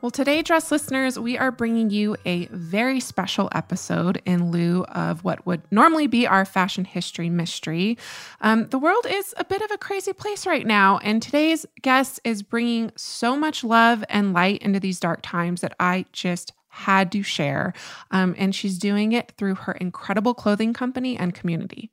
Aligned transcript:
Well, 0.00 0.10
today, 0.10 0.42
Dress 0.42 0.70
listeners, 0.70 1.18
we 1.18 1.36
are 1.36 1.50
bringing 1.50 1.90
you 1.90 2.16
a 2.24 2.46
very 2.46 3.00
special 3.00 3.48
episode 3.52 4.22
in 4.24 4.50
lieu 4.50 4.84
of 4.84 5.24
what 5.24 5.44
would 5.46 5.62
normally 5.70 6.06
be 6.06 6.26
our 6.26 6.44
fashion 6.44 6.84
history 6.84 7.28
mystery. 7.28 7.98
Um, 8.40 8.66
the 8.68 8.78
world 8.78 9.06
is 9.08 9.34
a 9.36 9.44
bit 9.44 9.62
of 9.62 9.70
a 9.70 9.78
crazy 9.78 10.12
place 10.12 10.46
right 10.46 10.66
now, 10.66 10.98
and 10.98 11.22
today's 11.22 11.66
guest 11.82 12.20
is 12.24 12.42
bringing 12.42 12.92
so 12.96 13.36
much 13.36 13.62
love 13.62 14.04
and 14.08 14.32
light 14.32 14.62
into 14.62 14.80
these 14.80 15.00
dark 15.00 15.20
times 15.22 15.60
that 15.60 15.74
I 15.78 16.06
just 16.12 16.52
had 16.70 17.12
to 17.12 17.22
share. 17.22 17.74
Um, 18.10 18.34
and 18.38 18.54
she's 18.54 18.78
doing 18.78 19.12
it 19.12 19.32
through 19.36 19.56
her 19.56 19.72
incredible 19.72 20.34
clothing 20.34 20.72
company 20.72 21.16
and 21.16 21.34
community. 21.34 21.90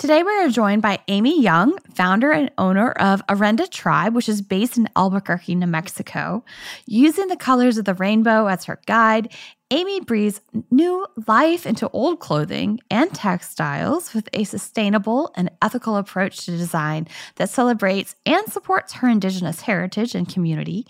Today, 0.00 0.22
we 0.22 0.30
are 0.30 0.48
joined 0.48 0.80
by 0.80 1.00
Amy 1.08 1.42
Young, 1.42 1.76
founder 1.92 2.32
and 2.32 2.50
owner 2.56 2.92
of 2.92 3.20
Orenda 3.26 3.68
Tribe, 3.68 4.14
which 4.14 4.30
is 4.30 4.40
based 4.40 4.78
in 4.78 4.88
Albuquerque, 4.96 5.54
New 5.54 5.66
Mexico. 5.66 6.42
Using 6.86 7.28
the 7.28 7.36
colors 7.36 7.76
of 7.76 7.84
the 7.84 7.92
rainbow 7.92 8.46
as 8.46 8.64
her 8.64 8.80
guide, 8.86 9.30
Amy 9.72 10.00
breathes 10.00 10.40
new 10.72 11.06
life 11.28 11.64
into 11.64 11.88
old 11.90 12.18
clothing 12.18 12.80
and 12.90 13.14
textiles 13.14 14.12
with 14.12 14.28
a 14.32 14.42
sustainable 14.42 15.30
and 15.36 15.48
ethical 15.62 15.96
approach 15.96 16.44
to 16.44 16.50
design 16.50 17.06
that 17.36 17.48
celebrates 17.48 18.16
and 18.26 18.44
supports 18.48 18.94
her 18.94 19.08
Indigenous 19.08 19.60
heritage 19.60 20.16
and 20.16 20.28
community. 20.28 20.88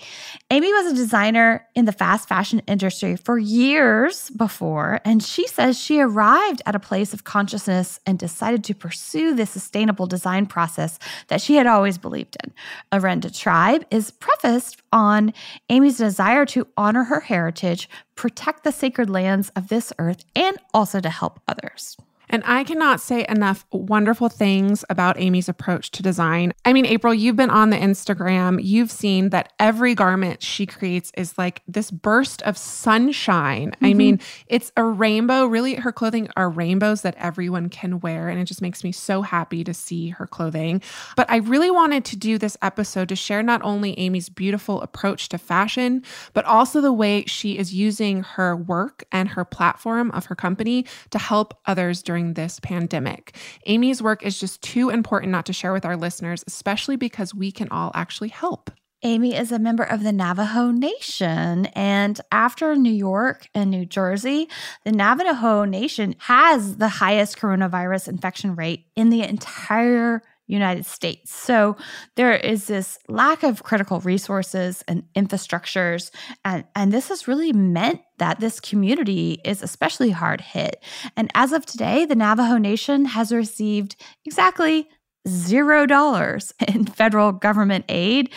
Amy 0.50 0.72
was 0.72 0.92
a 0.92 0.94
designer 0.94 1.66
in 1.74 1.84
the 1.84 1.92
fast 1.92 2.27
fashion 2.27 2.62
industry 2.66 3.16
for 3.16 3.38
years 3.38 4.30
before, 4.30 5.00
and 5.04 5.22
she 5.22 5.47
says 5.47 5.78
she 5.78 6.00
arrived 6.00 6.62
at 6.64 6.74
a 6.74 6.80
place 6.80 7.12
of 7.12 7.24
consciousness 7.24 8.00
and 8.06 8.19
decided 8.19 8.64
to 8.64 8.74
pursue 8.74 9.34
the 9.34 9.44
sustainable 9.44 10.06
design 10.06 10.47
process 10.47 10.98
that 11.28 11.42
she 11.42 11.56
had 11.56 11.66
always 11.66 11.98
believed 11.98 12.34
in. 12.42 12.52
Orenda 12.91 13.30
Tribe 13.36 13.84
is 13.91 14.10
prefaced 14.10 14.80
on 14.91 15.34
Amy's 15.69 15.98
desire 15.98 16.47
to 16.47 16.66
honor 16.78 17.04
her 17.04 17.20
heritage 17.20 17.91
protect 18.20 18.64
the 18.64 18.70
sacred 18.70 19.08
lands 19.08 19.50
of 19.56 19.68
this 19.68 19.94
earth, 19.98 20.26
and 20.36 20.58
also 20.74 21.00
to 21.00 21.08
help 21.08 21.40
others. 21.48 21.96
And 22.30 22.42
I 22.46 22.64
cannot 22.64 23.00
say 23.00 23.26
enough 23.28 23.66
wonderful 23.72 24.28
things 24.28 24.84
about 24.88 25.18
Amy's 25.18 25.48
approach 25.48 25.90
to 25.90 26.02
design. 26.02 26.52
I 26.64 26.72
mean, 26.72 26.86
April, 26.86 27.12
you've 27.12 27.36
been 27.36 27.50
on 27.50 27.70
the 27.70 27.76
Instagram. 27.76 28.60
You've 28.62 28.90
seen 28.90 29.30
that 29.30 29.52
every 29.58 29.94
garment 29.94 30.42
she 30.42 30.64
creates 30.64 31.10
is 31.16 31.36
like 31.36 31.62
this 31.66 31.90
burst 31.90 32.40
of 32.42 32.56
sunshine. 32.56 33.72
Mm-hmm. 33.72 33.84
I 33.84 33.94
mean, 33.94 34.20
it's 34.46 34.70
a 34.76 34.84
rainbow. 34.84 35.46
Really, 35.46 35.74
her 35.74 35.92
clothing 35.92 36.28
are 36.36 36.48
rainbows 36.48 37.02
that 37.02 37.16
everyone 37.18 37.68
can 37.68 37.98
wear. 37.98 38.28
And 38.28 38.40
it 38.40 38.44
just 38.44 38.62
makes 38.62 38.84
me 38.84 38.92
so 38.92 39.22
happy 39.22 39.64
to 39.64 39.74
see 39.74 40.10
her 40.10 40.26
clothing. 40.26 40.80
But 41.16 41.28
I 41.30 41.38
really 41.38 41.70
wanted 41.70 42.04
to 42.06 42.16
do 42.16 42.38
this 42.38 42.56
episode 42.62 43.08
to 43.08 43.16
share 43.16 43.42
not 43.42 43.60
only 43.62 43.98
Amy's 43.98 44.28
beautiful 44.28 44.80
approach 44.82 45.28
to 45.30 45.38
fashion, 45.38 46.04
but 46.32 46.44
also 46.44 46.80
the 46.80 46.92
way 46.92 47.24
she 47.26 47.58
is 47.58 47.74
using 47.74 48.22
her 48.22 48.54
work 48.54 49.04
and 49.10 49.30
her 49.30 49.44
platform 49.44 50.12
of 50.12 50.26
her 50.26 50.36
company 50.36 50.86
to 51.10 51.18
help 51.18 51.58
others 51.66 52.02
during 52.02 52.19
during 52.20 52.34
this 52.34 52.60
pandemic. 52.60 53.34
Amy's 53.66 54.02
work 54.02 54.22
is 54.22 54.38
just 54.38 54.62
too 54.62 54.90
important 54.90 55.32
not 55.32 55.46
to 55.46 55.52
share 55.52 55.72
with 55.72 55.84
our 55.84 55.96
listeners, 55.96 56.44
especially 56.46 56.96
because 56.96 57.34
we 57.34 57.50
can 57.50 57.69
all 57.70 57.91
actually 57.94 58.28
help. 58.28 58.70
Amy 59.03 59.34
is 59.34 59.50
a 59.50 59.58
member 59.58 59.82
of 59.82 60.03
the 60.03 60.12
Navajo 60.12 60.70
Nation. 60.70 61.66
And 61.75 62.20
after 62.31 62.76
New 62.76 62.92
York 62.92 63.48
and 63.54 63.70
New 63.70 63.86
Jersey, 63.86 64.48
the 64.84 64.92
Navajo 64.92 65.64
Nation 65.64 66.14
has 66.19 66.76
the 66.76 66.88
highest 66.88 67.38
coronavirus 67.38 68.08
infection 68.08 68.54
rate 68.54 68.84
in 68.94 69.08
the 69.08 69.22
entire 69.22 70.22
United 70.50 70.84
States. 70.84 71.33
So 71.33 71.77
there 72.16 72.34
is 72.34 72.66
this 72.66 72.99
lack 73.09 73.43
of 73.43 73.62
critical 73.62 74.00
resources 74.00 74.83
and 74.88 75.05
infrastructures. 75.15 76.11
And, 76.44 76.65
and 76.75 76.93
this 76.93 77.09
has 77.09 77.28
really 77.28 77.53
meant 77.53 78.00
that 78.19 78.41
this 78.41 78.61
community 78.61 79.41
is 79.44 79.62
especially 79.62 80.11
hard 80.11 80.41
hit. 80.41 80.83
And 81.16 81.31
as 81.34 81.53
of 81.53 81.65
today, 81.65 82.05
the 82.05 82.15
Navajo 82.15 82.59
Nation 82.59 83.06
has 83.06 83.33
received 83.33 83.97
exactly 84.25 84.88
zero 85.28 85.86
dollars 85.86 86.53
in 86.69 86.86
federal 86.86 87.32
government 87.32 87.84
aid. 87.88 88.31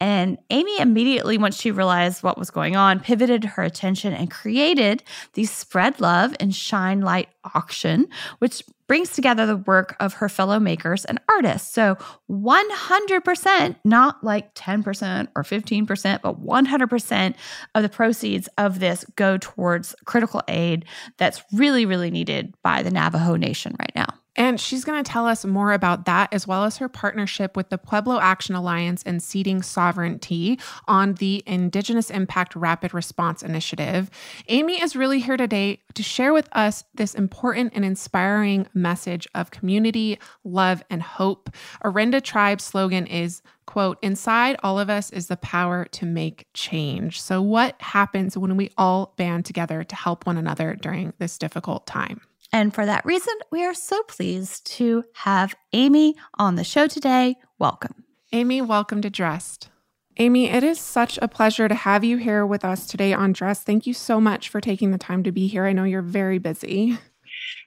And 0.00 0.38
Amy 0.50 0.78
immediately, 0.78 1.38
once 1.38 1.60
she 1.60 1.70
realized 1.70 2.22
what 2.22 2.38
was 2.38 2.50
going 2.50 2.76
on, 2.76 3.00
pivoted 3.00 3.44
her 3.44 3.62
attention 3.62 4.12
and 4.12 4.30
created 4.30 5.02
the 5.34 5.44
Spread 5.44 6.00
Love 6.00 6.34
and 6.40 6.54
Shine 6.54 7.00
Light 7.00 7.28
auction, 7.54 8.08
which 8.38 8.62
brings 8.86 9.10
together 9.10 9.44
the 9.44 9.56
work 9.56 9.94
of 10.00 10.14
her 10.14 10.28
fellow 10.30 10.58
makers 10.58 11.04
and 11.04 11.20
artists. 11.28 11.70
So 11.72 11.96
100%, 12.30 13.76
not 13.84 14.24
like 14.24 14.54
10% 14.54 15.28
or 15.36 15.42
15%, 15.42 16.22
but 16.22 16.42
100% 16.42 17.34
of 17.74 17.82
the 17.82 17.88
proceeds 17.90 18.48
of 18.56 18.80
this 18.80 19.04
go 19.14 19.36
towards 19.36 19.94
critical 20.06 20.42
aid 20.48 20.86
that's 21.18 21.42
really, 21.52 21.84
really 21.84 22.10
needed 22.10 22.54
by 22.62 22.82
the 22.82 22.90
Navajo 22.90 23.36
Nation 23.36 23.76
right 23.78 23.92
now. 23.94 24.17
And 24.38 24.60
she's 24.60 24.84
going 24.84 25.02
to 25.02 25.10
tell 25.10 25.26
us 25.26 25.44
more 25.44 25.72
about 25.72 26.04
that, 26.04 26.32
as 26.32 26.46
well 26.46 26.62
as 26.62 26.76
her 26.76 26.88
partnership 26.88 27.56
with 27.56 27.70
the 27.70 27.76
Pueblo 27.76 28.20
Action 28.20 28.54
Alliance 28.54 29.02
and 29.02 29.20
Seeding 29.20 29.62
Sovereignty 29.62 30.60
on 30.86 31.14
the 31.14 31.42
Indigenous 31.44 32.08
Impact 32.08 32.54
Rapid 32.54 32.94
Response 32.94 33.42
Initiative. 33.42 34.08
Amy 34.46 34.80
is 34.80 34.94
really 34.94 35.18
here 35.18 35.36
today 35.36 35.80
to 35.94 36.04
share 36.04 36.32
with 36.32 36.48
us 36.52 36.84
this 36.94 37.16
important 37.16 37.72
and 37.74 37.84
inspiring 37.84 38.68
message 38.74 39.26
of 39.34 39.50
community, 39.50 40.20
love, 40.44 40.84
and 40.88 41.02
hope. 41.02 41.50
Orenda 41.82 42.22
Tribe's 42.22 42.62
slogan 42.62 43.08
is 43.08 43.42
quote, 43.66 43.98
inside 44.02 44.56
all 44.62 44.78
of 44.78 44.88
us 44.88 45.10
is 45.10 45.26
the 45.26 45.36
power 45.36 45.84
to 45.84 46.06
make 46.06 46.46
change. 46.54 47.20
So, 47.20 47.42
what 47.42 47.74
happens 47.82 48.38
when 48.38 48.56
we 48.56 48.70
all 48.78 49.14
band 49.16 49.44
together 49.44 49.82
to 49.82 49.96
help 49.96 50.26
one 50.26 50.38
another 50.38 50.74
during 50.80 51.12
this 51.18 51.36
difficult 51.36 51.86
time? 51.88 52.20
And 52.52 52.74
for 52.74 52.86
that 52.86 53.04
reason, 53.04 53.34
we 53.50 53.64
are 53.64 53.74
so 53.74 54.02
pleased 54.04 54.66
to 54.76 55.04
have 55.14 55.54
Amy 55.72 56.14
on 56.38 56.54
the 56.54 56.64
show 56.64 56.86
today. 56.86 57.36
Welcome. 57.58 58.04
Amy, 58.32 58.62
welcome 58.62 59.02
to 59.02 59.10
Dressed. 59.10 59.68
Amy, 60.16 60.48
it 60.48 60.64
is 60.64 60.80
such 60.80 61.18
a 61.22 61.28
pleasure 61.28 61.68
to 61.68 61.74
have 61.74 62.02
you 62.02 62.16
here 62.16 62.44
with 62.44 62.64
us 62.64 62.86
today 62.86 63.12
on 63.12 63.32
Dress. 63.32 63.62
Thank 63.62 63.86
you 63.86 63.94
so 63.94 64.20
much 64.20 64.48
for 64.48 64.60
taking 64.60 64.90
the 64.90 64.98
time 64.98 65.22
to 65.22 65.32
be 65.32 65.46
here. 65.46 65.66
I 65.66 65.72
know 65.72 65.84
you're 65.84 66.02
very 66.02 66.38
busy. 66.38 66.98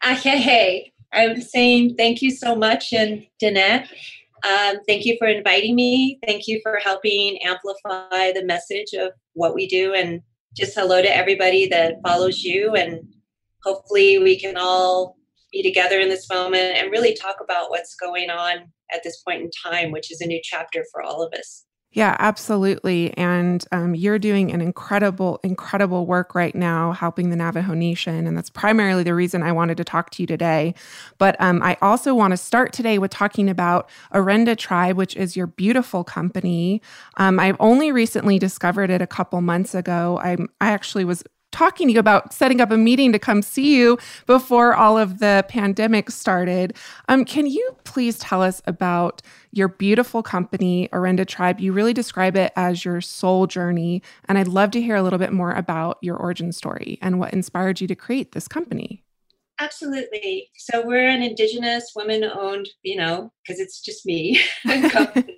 Uh, 0.04 0.16
hey, 0.16 0.42
hey, 0.42 0.92
I'm 1.14 1.40
saying 1.42 1.96
thank 1.96 2.22
you 2.22 2.32
so 2.32 2.56
much, 2.56 2.92
and 2.92 3.26
Danette. 3.42 3.88
Um, 4.44 4.78
thank 4.88 5.06
you 5.06 5.16
for 5.18 5.28
inviting 5.28 5.76
me. 5.76 6.20
Thank 6.26 6.48
you 6.48 6.60
for 6.64 6.78
helping 6.84 7.38
amplify 7.44 8.32
the 8.34 8.44
message 8.44 8.94
of 8.94 9.14
what 9.34 9.54
we 9.54 9.68
do, 9.68 9.94
and 9.94 10.22
just 10.56 10.76
hello 10.76 11.02
to 11.02 11.16
everybody 11.16 11.68
that 11.68 11.96
follows 12.04 12.44
you 12.44 12.76
and 12.76 13.02
hopefully 13.64 14.18
we 14.20 14.40
can 14.40 14.58
all 14.58 15.18
be 15.52 15.62
together 15.62 16.00
in 16.00 16.10
this 16.10 16.30
moment 16.30 16.78
and 16.78 16.92
really 16.92 17.14
talk 17.14 17.38
about 17.44 17.70
what's 17.70 17.96
going 17.96 18.30
on 18.30 18.72
at 18.94 19.04
this 19.04 19.22
point 19.22 19.42
in 19.42 19.50
time, 19.64 19.92
which 19.92 20.12
is 20.12 20.22
a 20.22 20.26
new 20.26 20.40
chapter 20.44 20.86
for 20.92 21.02
all 21.02 21.22
of 21.22 21.34
us. 21.34 21.66
Yeah, 21.94 22.16
absolutely. 22.20 23.16
And 23.18 23.66
um, 23.74 23.96
you're 23.96 24.18
doing 24.18 24.54
an 24.54 24.62
incredible, 24.62 25.42
incredible 25.44 26.06
work 26.06 26.34
right 26.34 26.56
now 26.56 26.94
helping 26.94 27.32
the 27.32 27.36
Navajo 27.36 27.74
Nation. 27.74 28.28
And 28.28 28.38
that's 28.38 28.50
primarily 28.50 29.04
the 29.04 29.14
reason 29.14 29.44
I 29.44 29.52
wanted 29.52 29.76
to 29.76 29.84
talk 29.84 30.10
to 30.12 30.24
you 30.24 30.28
today. 30.28 30.74
But 31.18 31.36
um, 31.42 31.62
I 31.62 31.78
also 31.82 32.16
want 32.16 32.32
to 32.32 32.38
start 32.38 32.72
today 32.72 32.98
with 32.98 33.12
talking 33.12 33.50
about 33.50 33.90
Orenda 34.14 34.58
Tribe, 34.58 34.96
which 34.96 35.18
is 35.18 35.36
your 35.36 35.48
beautiful 35.48 36.06
company. 36.06 36.82
Um, 37.18 37.42
I've 37.42 37.58
only 37.60 37.92
recently 37.92 38.40
discovered 38.40 38.90
it 38.90 39.02
a 39.02 39.08
couple 39.08 39.42
months 39.42 39.76
ago. 39.76 40.18
I'm, 40.24 40.48
I 40.62 40.72
actually 40.72 41.04
was 41.04 41.26
talking 41.52 41.88
to 41.88 41.94
you 41.94 42.00
about 42.00 42.34
setting 42.34 42.62
up 42.62 42.72
a 42.72 42.78
meeting 42.78 43.12
to 43.12 43.20
come 43.20 43.42
see 43.42 43.76
you 43.76 43.98
before 44.26 44.74
all 44.74 44.98
of 44.98 45.20
the 45.20 45.46
pandemic 45.48 46.10
started. 46.10 46.76
Um, 47.10 47.26
can 47.26 47.46
you 47.46 47.76
please 47.84 48.18
tell 48.20 48.42
us 48.42 48.62
about 48.66 49.22
your 49.52 49.68
beautiful 49.68 50.24
company, 50.24 50.90
Orenda 50.94 51.28
Tribe? 51.28 51.60
You 51.60 51.74
really 51.74 51.94
describe 51.94 52.36
it 52.36 52.54
as 52.56 52.86
your 52.86 53.02
soul 53.02 53.48
journey. 53.48 54.02
And 54.26 54.38
I'd 54.38 54.48
love 54.48 54.72
to 54.72 54.82
hear 54.82 54.96
a 54.96 55.04
little 55.04 55.20
bit 55.20 55.34
more 55.34 55.52
about 55.52 55.98
your 56.02 56.18
origin 56.18 56.52
story 56.52 56.98
and 57.02 57.20
what 57.20 57.34
inspired 57.34 57.82
you 57.82 57.88
to 57.88 57.96
create 57.96 58.32
this 58.32 58.48
company. 58.48 59.04
Absolutely. 59.60 60.50
So 60.58 60.84
we're 60.84 61.08
an 61.08 61.22
Indigenous 61.22 61.92
women 61.96 62.24
owned, 62.24 62.68
you 62.82 62.96
know, 62.96 63.32
because 63.44 63.60
it's 63.60 63.80
just 63.80 64.08
me, 64.08 64.42
company. 64.90 65.38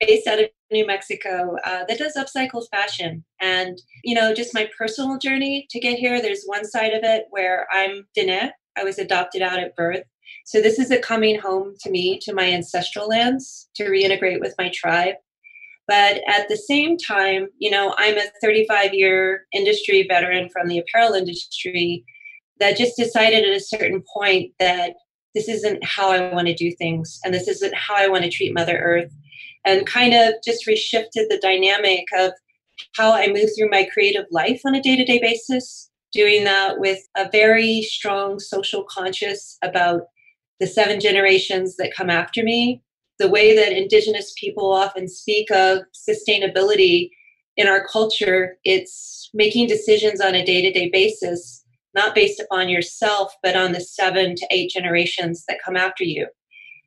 Based 0.00 0.26
out 0.26 0.40
of 0.40 0.46
New 0.70 0.86
Mexico 0.86 1.56
uh, 1.64 1.84
that 1.88 1.98
does 1.98 2.16
upcycled 2.16 2.66
fashion. 2.70 3.24
And, 3.40 3.78
you 4.02 4.14
know, 4.14 4.34
just 4.34 4.54
my 4.54 4.68
personal 4.76 5.18
journey 5.18 5.66
to 5.70 5.80
get 5.80 5.98
here, 5.98 6.20
there's 6.20 6.44
one 6.46 6.64
side 6.64 6.92
of 6.92 7.04
it 7.04 7.24
where 7.30 7.66
I'm 7.72 8.06
Diné. 8.16 8.50
I 8.76 8.84
was 8.84 8.98
adopted 8.98 9.42
out 9.42 9.60
at 9.60 9.76
birth. 9.76 10.02
So 10.46 10.60
this 10.60 10.78
is 10.78 10.90
a 10.90 10.98
coming 10.98 11.38
home 11.38 11.74
to 11.82 11.90
me, 11.90 12.18
to 12.22 12.34
my 12.34 12.50
ancestral 12.50 13.08
lands, 13.08 13.68
to 13.76 13.84
reintegrate 13.84 14.40
with 14.40 14.54
my 14.58 14.70
tribe. 14.74 15.14
But 15.86 16.22
at 16.28 16.48
the 16.48 16.56
same 16.56 16.96
time, 16.96 17.48
you 17.58 17.70
know, 17.70 17.94
I'm 17.98 18.16
a 18.16 18.30
35 18.42 18.94
year 18.94 19.46
industry 19.52 20.06
veteran 20.08 20.48
from 20.50 20.68
the 20.68 20.78
apparel 20.78 21.12
industry 21.12 22.04
that 22.60 22.76
just 22.76 22.96
decided 22.96 23.44
at 23.44 23.56
a 23.56 23.60
certain 23.60 24.02
point 24.12 24.52
that 24.58 24.94
this 25.34 25.48
isn't 25.48 25.84
how 25.84 26.10
I 26.10 26.32
want 26.32 26.46
to 26.46 26.54
do 26.54 26.70
things 26.72 27.18
and 27.24 27.34
this 27.34 27.48
isn't 27.48 27.74
how 27.74 27.96
I 27.96 28.08
want 28.08 28.24
to 28.24 28.30
treat 28.30 28.54
Mother 28.54 28.78
Earth 28.78 29.12
and 29.64 29.86
kind 29.86 30.14
of 30.14 30.34
just 30.44 30.66
reshifted 30.66 31.28
the 31.28 31.40
dynamic 31.42 32.04
of 32.18 32.32
how 32.96 33.12
I 33.12 33.28
move 33.28 33.50
through 33.56 33.70
my 33.70 33.88
creative 33.92 34.26
life 34.30 34.60
on 34.64 34.74
a 34.74 34.82
day 34.82 34.96
to 34.96 35.04
day 35.04 35.20
basis, 35.20 35.90
doing 36.12 36.44
that 36.44 36.78
with 36.78 37.00
a 37.16 37.28
very 37.30 37.82
strong 37.82 38.38
social 38.38 38.84
conscious 38.84 39.58
about 39.62 40.02
the 40.60 40.66
seven 40.66 41.00
generations 41.00 41.76
that 41.76 41.94
come 41.94 42.10
after 42.10 42.42
me. 42.42 42.82
The 43.18 43.28
way 43.28 43.54
that 43.54 43.72
Indigenous 43.72 44.32
people 44.38 44.72
often 44.72 45.08
speak 45.08 45.50
of 45.50 45.80
sustainability 46.08 47.10
in 47.56 47.68
our 47.68 47.86
culture, 47.86 48.56
it's 48.64 49.30
making 49.32 49.68
decisions 49.68 50.20
on 50.20 50.34
a 50.34 50.44
day 50.44 50.60
to 50.62 50.72
day 50.72 50.90
basis, 50.90 51.64
not 51.94 52.14
based 52.14 52.40
upon 52.40 52.68
yourself, 52.68 53.34
but 53.42 53.56
on 53.56 53.72
the 53.72 53.80
seven 53.80 54.34
to 54.34 54.46
eight 54.50 54.70
generations 54.70 55.44
that 55.48 55.60
come 55.64 55.76
after 55.76 56.02
you. 56.02 56.26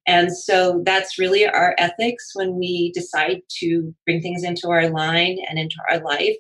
And 0.08 0.36
so 0.36 0.82
that's 0.86 1.20
really 1.20 1.46
our 1.46 1.76
ethics 1.78 2.32
when 2.34 2.56
we 2.56 2.92
decide 2.94 3.42
to 3.60 3.94
bring 4.06 4.22
things 4.22 4.44
into 4.44 4.70
our 4.70 4.90
line 4.90 5.38
and 5.50 5.60
into 5.60 5.76
our 5.92 6.00
life. 6.00 6.36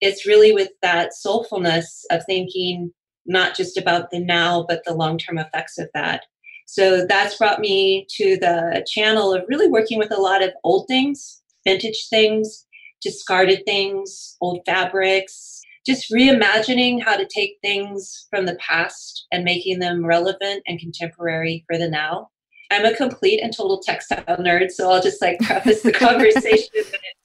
It's 0.00 0.26
really 0.26 0.52
with 0.52 0.70
that 0.82 1.10
soulfulness 1.12 2.04
of 2.10 2.24
thinking 2.24 2.92
not 3.26 3.56
just 3.56 3.76
about 3.76 4.10
the 4.10 4.20
now, 4.20 4.64
but 4.68 4.82
the 4.84 4.94
long 4.94 5.18
term 5.18 5.38
effects 5.38 5.78
of 5.78 5.88
that. 5.94 6.22
So 6.66 7.04
that's 7.06 7.36
brought 7.36 7.60
me 7.60 8.06
to 8.16 8.36
the 8.36 8.84
channel 8.88 9.34
of 9.34 9.44
really 9.48 9.68
working 9.68 9.98
with 9.98 10.12
a 10.12 10.20
lot 10.20 10.42
of 10.42 10.52
old 10.64 10.86
things, 10.88 11.42
vintage 11.66 12.06
things, 12.08 12.66
discarded 13.02 13.64
things, 13.66 14.36
old 14.40 14.60
fabrics, 14.64 15.60
just 15.84 16.10
reimagining 16.12 17.02
how 17.02 17.16
to 17.16 17.26
take 17.26 17.58
things 17.62 18.26
from 18.30 18.46
the 18.46 18.56
past 18.56 19.26
and 19.32 19.44
making 19.44 19.80
them 19.80 20.06
relevant 20.06 20.62
and 20.66 20.78
contemporary 20.78 21.64
for 21.68 21.76
the 21.76 21.88
now. 21.88 22.28
I'm 22.72 22.84
a 22.84 22.96
complete 22.96 23.40
and 23.40 23.54
total 23.54 23.78
textile 23.78 24.24
nerd, 24.38 24.70
so 24.70 24.90
I'll 24.90 25.02
just 25.02 25.20
like 25.20 25.38
preface 25.40 25.82
the 25.82 25.92
conversation. 25.92 26.68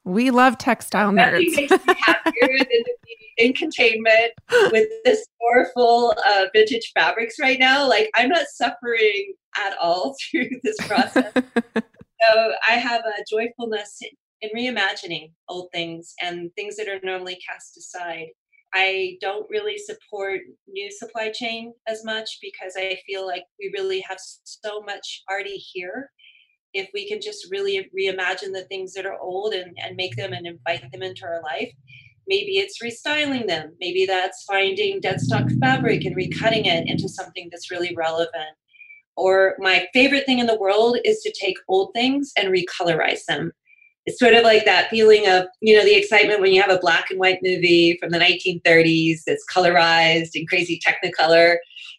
we 0.04 0.30
love 0.30 0.58
textile 0.58 1.12
nerds. 1.12 1.56
Makes 1.56 1.72
me 1.72 1.96
happier 2.06 2.58
than 2.58 2.84
in 3.38 3.54
containment 3.54 4.34
with 4.72 4.90
this 5.06 5.26
store 5.36 5.70
full 5.74 6.12
of 6.12 6.50
vintage 6.54 6.92
fabrics 6.94 7.36
right 7.40 7.60
now. 7.60 7.88
Like 7.88 8.10
I'm 8.16 8.30
not 8.30 8.46
suffering 8.54 9.34
at 9.58 9.78
all 9.80 10.16
through 10.32 10.50
this 10.64 10.78
process. 10.88 11.32
so 11.36 12.52
I 12.68 12.74
have 12.74 13.02
a 13.02 13.24
joyfulness 13.30 14.00
in 14.42 14.50
reimagining 14.56 15.32
old 15.48 15.70
things 15.74 16.14
and 16.22 16.52
things 16.56 16.76
that 16.78 16.88
are 16.88 17.00
normally 17.04 17.40
cast 17.48 17.78
aside. 17.78 18.28
I 18.74 19.18
don't 19.22 19.50
really 19.50 19.78
support 19.78 20.42
new 20.68 20.92
supply 20.92 21.32
chain 21.32 21.74
as 21.88 22.04
much 22.04 22.40
because 22.42 22.74
I 22.78 23.00
feel 23.06 23.26
like 23.26 23.44
we 23.60 23.72
really 23.78 24.02
have 24.02 24.18
so 24.20 24.82
much 24.82 25.24
already 25.30 25.56
here. 25.56 26.12
If 26.74 26.90
we 26.94 27.08
can 27.08 27.22
just 27.22 27.50
really 27.50 27.90
reimagine 27.98 28.54
the 28.54 28.66
things 28.70 28.94
that 28.94 29.06
are 29.06 29.18
old 29.20 29.54
and, 29.54 29.76
and 29.82 29.96
make 29.96 30.16
them 30.16 30.34
and 30.34 30.46
invite 30.46 30.92
them 30.92 31.02
into 31.02 31.26
our 31.26 31.42
life, 31.44 31.72
maybe 32.28 32.58
it's 32.58 32.84
restyling 32.84 33.48
them. 33.48 33.74
Maybe 33.80 34.06
that's 34.06 34.44
finding 34.44 35.00
dead 35.00 35.22
stock 35.22 35.48
fabric 35.62 36.04
and 36.06 36.16
recutting 36.16 36.66
it 36.66 36.88
into 36.88 37.08
something 37.08 37.48
that's 37.52 37.72
really 37.72 37.96
relevant. 37.96 38.56
Or 39.16 39.56
my 39.60 39.88
favorite 39.94 40.26
thing 40.26 40.40
in 40.40 40.46
the 40.46 40.60
world 40.60 40.98
is 41.04 41.22
to 41.22 41.34
take 41.34 41.58
old 41.68 41.92
things 41.96 42.32
and 42.38 42.50
recolorize 42.50 43.24
them 43.28 43.52
it's 44.08 44.20
sort 44.20 44.34
of 44.34 44.44
like 44.44 44.66
that 44.66 44.90
feeling 44.90 45.28
of 45.28 45.46
you 45.62 45.78
know 45.78 45.84
the 45.84 45.96
excitement 45.96 46.42
when 46.42 46.54
you 46.54 46.62
have 46.62 46.72
a 46.72 46.80
black 46.80 47.12
and 47.12 47.20
white 47.20 47.40
movie 47.44 47.98
from 48.02 48.10
the 48.10 48.18
1930s 48.18 49.20
that's 49.28 49.46
colorized 49.54 50.32
in 50.34 50.48
crazy 50.48 50.80
technicolor. 50.86 51.58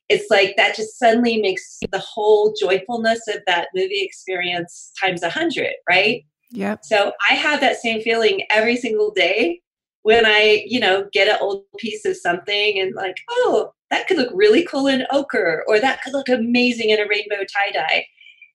It's 0.09 0.31
like 0.31 0.57
that 0.57 0.75
just 0.75 0.99
suddenly 0.99 1.39
makes 1.39 1.79
the 1.93 1.99
whole 1.99 2.55
joyfulness 2.59 3.29
of 3.29 3.43
that 3.47 3.69
movie 3.75 4.01
experience 4.01 4.91
times 4.99 5.23
a 5.23 5.31
hundred 5.31 5.75
right? 5.89 6.25
Yeah 6.51 6.77
so 6.83 7.13
i 7.31 7.35
have 7.35 7.61
that 7.61 7.77
same 7.77 8.01
feeling 8.01 8.43
every 8.51 8.77
single 8.77 9.11
day 9.11 9.61
when 10.03 10.25
i 10.25 10.65
you 10.67 10.81
know 10.81 11.07
get 11.13 11.29
an 11.29 11.37
old 11.41 11.65
piece 11.79 12.05
of 12.07 12.17
something 12.17 12.79
and 12.81 12.95
like 12.95 13.19
oh 13.29 13.71
that 13.91 14.07
could 14.07 14.17
look 14.17 14.31
really 14.35 14.65
cool 14.65 14.87
in 14.87 15.07
ochre 15.11 15.65
or 15.69 15.79
that 15.79 16.01
could 16.03 16.13
look 16.13 16.29
amazing 16.29 16.91
in 16.91 17.01
a 17.01 17.07
rainbow 17.09 17.45
tie 17.45 17.71
dye 17.73 18.07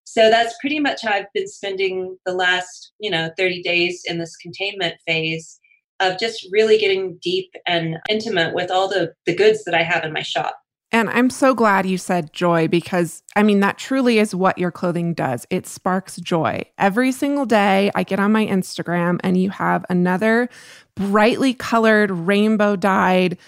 so 0.06 0.30
that's 0.30 0.56
pretty 0.60 0.80
much 0.80 1.02
how 1.02 1.12
I've 1.12 1.32
been 1.34 1.48
spending 1.48 2.18
the 2.26 2.34
last, 2.34 2.92
you 3.00 3.10
know, 3.10 3.30
30 3.38 3.62
days 3.64 4.04
in 4.06 4.20
this 4.20 4.36
containment 4.38 4.96
phase 5.08 5.60
of 6.00 6.20
just 6.20 6.48
really 6.52 6.78
getting 6.78 7.18
deep 7.22 7.52
and 7.66 7.98
intimate 8.10 8.54
with 8.54 8.70
all 8.70 8.90
the, 8.90 9.14
the 9.26 9.36
goods 9.36 9.64
that 9.64 9.74
I 9.74 9.84
have 9.84 10.04
in 10.04 10.14
my 10.14 10.22
shop. 10.22 10.58
And 10.92 11.10
I'm 11.10 11.32
so 11.32 11.56
glad 11.56 11.88
you 11.88 11.98
said 11.98 12.34
joy 12.34 12.68
because 12.68 13.24
I 13.36 13.42
mean, 13.42 13.62
that 13.62 13.80
truly 13.80 14.20
is 14.20 14.36
what 14.36 14.60
your 14.60 14.72
clothing 14.72 15.16
does. 15.16 15.48
It 15.50 15.66
sparks 15.66 16.18
joy. 16.18 16.62
Every 16.78 17.12
single 17.12 17.48
day, 17.48 17.90
I 17.96 18.04
get 18.04 18.20
on 18.20 18.32
my 18.32 18.46
Instagram 18.46 19.20
and 19.24 19.36
you 19.36 19.50
have 19.50 19.86
another 19.90 20.50
brightly 20.96 21.56
colored, 21.56 22.12
rainbow 22.12 22.76
dyed 22.76 23.40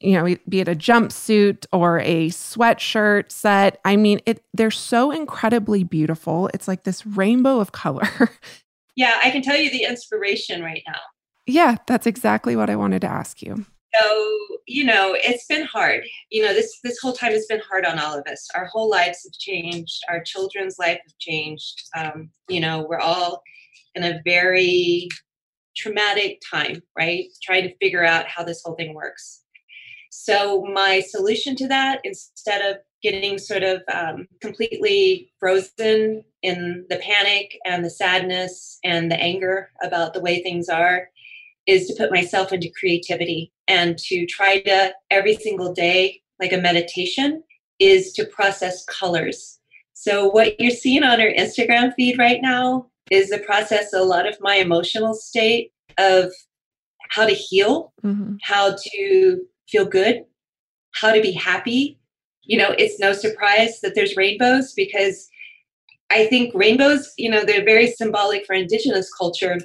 you 0.00 0.12
know, 0.12 0.36
be 0.48 0.60
it 0.60 0.68
a 0.68 0.76
jumpsuit 0.76 1.66
or 1.72 1.98
a 2.00 2.28
sweatshirt 2.28 3.32
set. 3.32 3.80
I 3.84 3.96
mean, 3.96 4.20
it 4.26 4.44
they're 4.54 4.70
so 4.70 5.10
incredibly 5.10 5.84
beautiful. 5.84 6.48
It's 6.54 6.68
like 6.68 6.84
this 6.84 7.04
rainbow 7.04 7.60
of 7.60 7.72
color. 7.72 8.08
Yeah, 8.98 9.20
I 9.22 9.30
can 9.30 9.42
tell 9.42 9.56
you 9.56 9.70
the 9.70 9.84
inspiration 9.84 10.60
right 10.60 10.82
now. 10.84 10.98
Yeah, 11.46 11.76
that's 11.86 12.04
exactly 12.04 12.56
what 12.56 12.68
I 12.68 12.74
wanted 12.74 13.02
to 13.02 13.06
ask 13.06 13.40
you. 13.40 13.64
So, 13.94 14.36
you 14.66 14.82
know, 14.82 15.16
it's 15.16 15.46
been 15.46 15.64
hard. 15.64 16.02
You 16.30 16.42
know, 16.42 16.52
this 16.52 16.80
this 16.82 16.98
whole 17.00 17.12
time 17.12 17.30
has 17.30 17.46
been 17.46 17.60
hard 17.60 17.86
on 17.86 18.00
all 18.00 18.18
of 18.18 18.26
us. 18.26 18.48
Our 18.56 18.64
whole 18.64 18.90
lives 18.90 19.22
have 19.22 19.38
changed. 19.38 20.02
Our 20.08 20.20
children's 20.24 20.80
life 20.80 20.98
have 20.98 21.18
changed. 21.20 21.80
Um, 21.96 22.30
you 22.48 22.58
know, 22.58 22.86
we're 22.88 22.98
all 22.98 23.44
in 23.94 24.02
a 24.02 24.20
very 24.24 25.08
traumatic 25.76 26.42
time, 26.50 26.82
right? 26.98 27.26
Trying 27.40 27.68
to 27.68 27.76
figure 27.76 28.04
out 28.04 28.26
how 28.26 28.42
this 28.42 28.62
whole 28.64 28.74
thing 28.74 28.94
works. 28.94 29.42
So, 30.20 30.64
my 30.74 31.00
solution 31.00 31.54
to 31.56 31.68
that, 31.68 32.00
instead 32.02 32.60
of 32.68 32.78
getting 33.04 33.38
sort 33.38 33.62
of 33.62 33.82
um, 33.94 34.26
completely 34.40 35.30
frozen 35.38 36.24
in 36.42 36.84
the 36.90 36.96
panic 36.96 37.56
and 37.64 37.84
the 37.84 37.90
sadness 37.90 38.80
and 38.82 39.12
the 39.12 39.20
anger 39.20 39.70
about 39.80 40.14
the 40.14 40.20
way 40.20 40.42
things 40.42 40.68
are, 40.68 41.08
is 41.68 41.86
to 41.86 41.94
put 41.96 42.10
myself 42.10 42.52
into 42.52 42.68
creativity 42.78 43.52
and 43.68 43.96
to 43.96 44.26
try 44.26 44.60
to 44.62 44.92
every 45.08 45.36
single 45.36 45.72
day, 45.72 46.20
like 46.40 46.52
a 46.52 46.58
meditation, 46.58 47.44
is 47.78 48.12
to 48.14 48.26
process 48.26 48.84
colors. 48.86 49.60
So, 49.92 50.28
what 50.28 50.60
you're 50.60 50.72
seeing 50.72 51.04
on 51.04 51.20
our 51.20 51.32
Instagram 51.32 51.94
feed 51.94 52.18
right 52.18 52.42
now 52.42 52.90
is 53.08 53.30
the 53.30 53.38
process, 53.38 53.92
a 53.92 54.02
lot 54.02 54.28
of 54.28 54.36
my 54.40 54.56
emotional 54.56 55.14
state 55.14 55.72
of 55.96 56.32
how 57.10 57.24
to 57.24 57.34
heal, 57.34 57.92
mm-hmm. 58.04 58.34
how 58.42 58.74
to 58.74 59.46
feel 59.68 59.84
good, 59.84 60.24
how 60.92 61.12
to 61.12 61.20
be 61.20 61.32
happy. 61.32 61.98
You 62.42 62.58
know, 62.58 62.74
it's 62.78 62.98
no 62.98 63.12
surprise 63.12 63.80
that 63.80 63.94
there's 63.94 64.16
rainbows 64.16 64.72
because 64.72 65.28
I 66.10 66.26
think 66.26 66.54
rainbows, 66.54 67.12
you 67.18 67.30
know, 67.30 67.44
they're 67.44 67.64
very 67.64 67.88
symbolic 67.88 68.46
for 68.46 68.54
indigenous 68.54 69.12
culture 69.12 69.58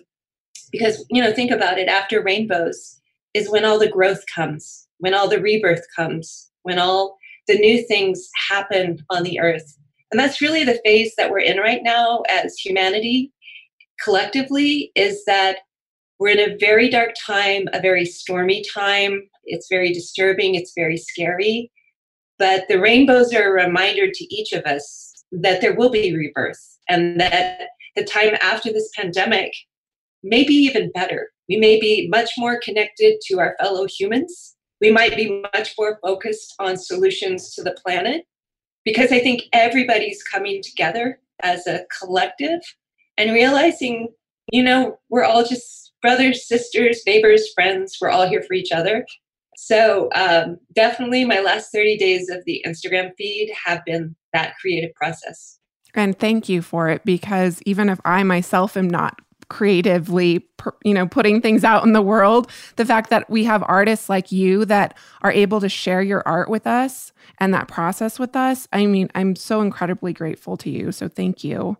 because, 0.71 1.05
you 1.09 1.21
know, 1.21 1.31
think 1.31 1.51
about 1.51 1.77
it 1.77 1.87
after 1.87 2.21
rainbows 2.21 2.99
is 3.33 3.49
when 3.49 3.65
all 3.65 3.79
the 3.79 3.89
growth 3.89 4.23
comes, 4.33 4.87
when 4.97 5.13
all 5.13 5.29
the 5.29 5.39
rebirth 5.39 5.85
comes, 5.95 6.49
when 6.63 6.79
all 6.79 7.17
the 7.47 7.57
new 7.57 7.83
things 7.83 8.29
happen 8.49 8.99
on 9.09 9.23
the 9.23 9.39
earth. 9.39 9.77
And 10.11 10.19
that's 10.19 10.41
really 10.41 10.63
the 10.63 10.79
phase 10.85 11.13
that 11.17 11.31
we're 11.31 11.39
in 11.39 11.57
right 11.57 11.81
now 11.83 12.21
as 12.29 12.55
humanity 12.55 13.31
collectively 14.03 14.91
is 14.95 15.23
that 15.25 15.59
we're 16.19 16.29
in 16.29 16.51
a 16.51 16.57
very 16.57 16.89
dark 16.89 17.11
time, 17.25 17.67
a 17.73 17.81
very 17.81 18.05
stormy 18.05 18.63
time. 18.73 19.23
It's 19.45 19.67
very 19.69 19.91
disturbing, 19.93 20.55
it's 20.55 20.73
very 20.75 20.97
scary. 20.97 21.71
But 22.39 22.67
the 22.67 22.79
rainbows 22.79 23.33
are 23.33 23.47
a 23.47 23.65
reminder 23.65 24.09
to 24.11 24.35
each 24.35 24.53
of 24.53 24.63
us 24.65 25.23
that 25.31 25.61
there 25.61 25.75
will 25.75 25.89
be 25.89 26.15
rebirth 26.15 26.77
and 26.89 27.19
that 27.19 27.69
the 27.95 28.03
time 28.03 28.35
after 28.41 28.71
this 28.71 28.89
pandemic 28.95 29.51
may 30.23 30.43
be 30.43 30.53
even 30.53 30.91
better. 30.91 31.29
We 31.47 31.57
may 31.57 31.79
be 31.79 32.07
much 32.09 32.31
more 32.37 32.59
connected 32.63 33.19
to 33.27 33.39
our 33.39 33.55
fellow 33.59 33.85
humans. 33.87 34.55
We 34.81 34.91
might 34.91 35.15
be 35.15 35.43
much 35.53 35.73
more 35.77 35.99
focused 36.01 36.55
on 36.59 36.77
solutions 36.77 37.53
to 37.55 37.63
the 37.63 37.77
planet 37.85 38.25
because 38.83 39.11
I 39.11 39.19
think 39.19 39.43
everybody's 39.53 40.23
coming 40.23 40.61
together 40.61 41.19
as 41.41 41.67
a 41.67 41.85
collective 41.99 42.61
and 43.17 43.31
realizing 43.31 44.09
you 44.51 44.63
know, 44.63 44.99
we're 45.09 45.23
all 45.23 45.43
just 45.43 45.93
brothers, 46.01 46.47
sisters, 46.47 47.01
neighbors, 47.07 47.51
friends. 47.53 47.97
We're 47.99 48.09
all 48.09 48.27
here 48.27 48.43
for 48.43 48.53
each 48.53 48.71
other. 48.71 49.05
So 49.57 50.09
um, 50.15 50.57
definitely 50.73 51.25
my 51.25 51.39
last 51.39 51.71
30 51.71 51.97
days 51.97 52.29
of 52.29 52.43
the 52.45 52.63
Instagram 52.65 53.11
feed 53.17 53.51
have 53.65 53.83
been 53.85 54.15
that 54.33 54.55
creative 54.59 54.93
process. 54.95 55.59
And 55.95 56.17
thank 56.17 56.49
you 56.49 56.61
for 56.61 56.89
it 56.89 57.05
because 57.05 57.61
even 57.65 57.89
if 57.89 57.99
I 58.03 58.23
myself 58.23 58.75
am 58.75 58.89
not 58.89 59.19
creatively 59.49 60.47
you 60.83 60.93
know 60.93 61.07
putting 61.07 61.41
things 61.41 61.63
out 61.63 61.85
in 61.85 61.93
the 61.93 62.01
world 62.01 62.49
the 62.77 62.85
fact 62.85 63.09
that 63.09 63.29
we 63.29 63.43
have 63.43 63.63
artists 63.67 64.09
like 64.09 64.31
you 64.31 64.65
that 64.65 64.97
are 65.21 65.31
able 65.31 65.59
to 65.59 65.69
share 65.69 66.01
your 66.01 66.23
art 66.25 66.49
with 66.49 66.65
us 66.65 67.11
and 67.39 67.53
that 67.53 67.67
process 67.67 68.17
with 68.17 68.35
us 68.35 68.67
i 68.73 68.85
mean 68.85 69.09
i'm 69.15 69.35
so 69.35 69.61
incredibly 69.61 70.13
grateful 70.13 70.57
to 70.57 70.69
you 70.69 70.91
so 70.91 71.07
thank 71.07 71.43
you 71.43 71.77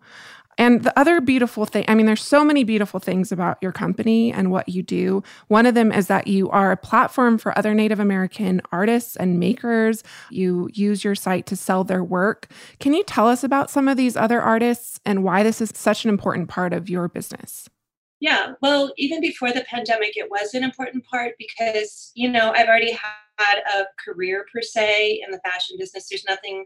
and 0.57 0.83
the 0.83 0.97
other 0.97 1.21
beautiful 1.21 1.65
thing, 1.65 1.85
I 1.87 1.95
mean, 1.95 2.05
there's 2.05 2.23
so 2.23 2.43
many 2.43 2.63
beautiful 2.63 2.99
things 2.99 3.31
about 3.31 3.57
your 3.61 3.71
company 3.71 4.31
and 4.31 4.51
what 4.51 4.69
you 4.69 4.83
do. 4.83 5.23
One 5.47 5.65
of 5.65 5.75
them 5.75 5.91
is 5.91 6.07
that 6.07 6.27
you 6.27 6.49
are 6.49 6.71
a 6.71 6.77
platform 6.77 7.37
for 7.37 7.57
other 7.57 7.73
Native 7.73 7.99
American 7.99 8.61
artists 8.71 9.15
and 9.15 9.39
makers. 9.39 10.03
You 10.29 10.69
use 10.73 11.03
your 11.03 11.15
site 11.15 11.45
to 11.47 11.55
sell 11.55 11.83
their 11.83 12.03
work. 12.03 12.47
Can 12.79 12.93
you 12.93 13.03
tell 13.03 13.27
us 13.27 13.43
about 13.43 13.69
some 13.69 13.87
of 13.87 13.97
these 13.97 14.15
other 14.15 14.41
artists 14.41 14.99
and 15.05 15.23
why 15.23 15.43
this 15.43 15.61
is 15.61 15.71
such 15.73 16.03
an 16.03 16.09
important 16.09 16.49
part 16.49 16.73
of 16.73 16.89
your 16.89 17.07
business? 17.07 17.69
Yeah, 18.19 18.53
well, 18.61 18.93
even 18.97 19.19
before 19.19 19.51
the 19.51 19.65
pandemic, 19.69 20.15
it 20.15 20.29
was 20.31 20.53
an 20.53 20.63
important 20.63 21.03
part 21.05 21.33
because, 21.37 22.11
you 22.15 22.29
know, 22.29 22.53
I've 22.55 22.69
already 22.69 22.97
had 23.37 23.57
a 23.75 23.83
career 24.03 24.45
per 24.53 24.61
se 24.61 25.21
in 25.25 25.31
the 25.31 25.39
fashion 25.39 25.75
business. 25.77 26.07
There's 26.09 26.23
nothing 26.25 26.65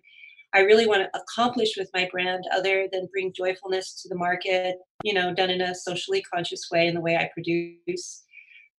I 0.53 0.59
really 0.59 0.87
want 0.87 1.03
to 1.03 1.19
accomplish 1.19 1.75
with 1.77 1.89
my 1.93 2.07
brand 2.11 2.45
other 2.53 2.87
than 2.91 3.09
bring 3.11 3.33
joyfulness 3.33 4.01
to 4.01 4.09
the 4.09 4.15
market, 4.15 4.77
you 5.03 5.13
know, 5.13 5.33
done 5.33 5.49
in 5.49 5.61
a 5.61 5.75
socially 5.75 6.21
conscious 6.21 6.69
way 6.71 6.87
in 6.87 6.95
the 6.95 7.01
way 7.01 7.15
I 7.17 7.29
produce. 7.33 8.23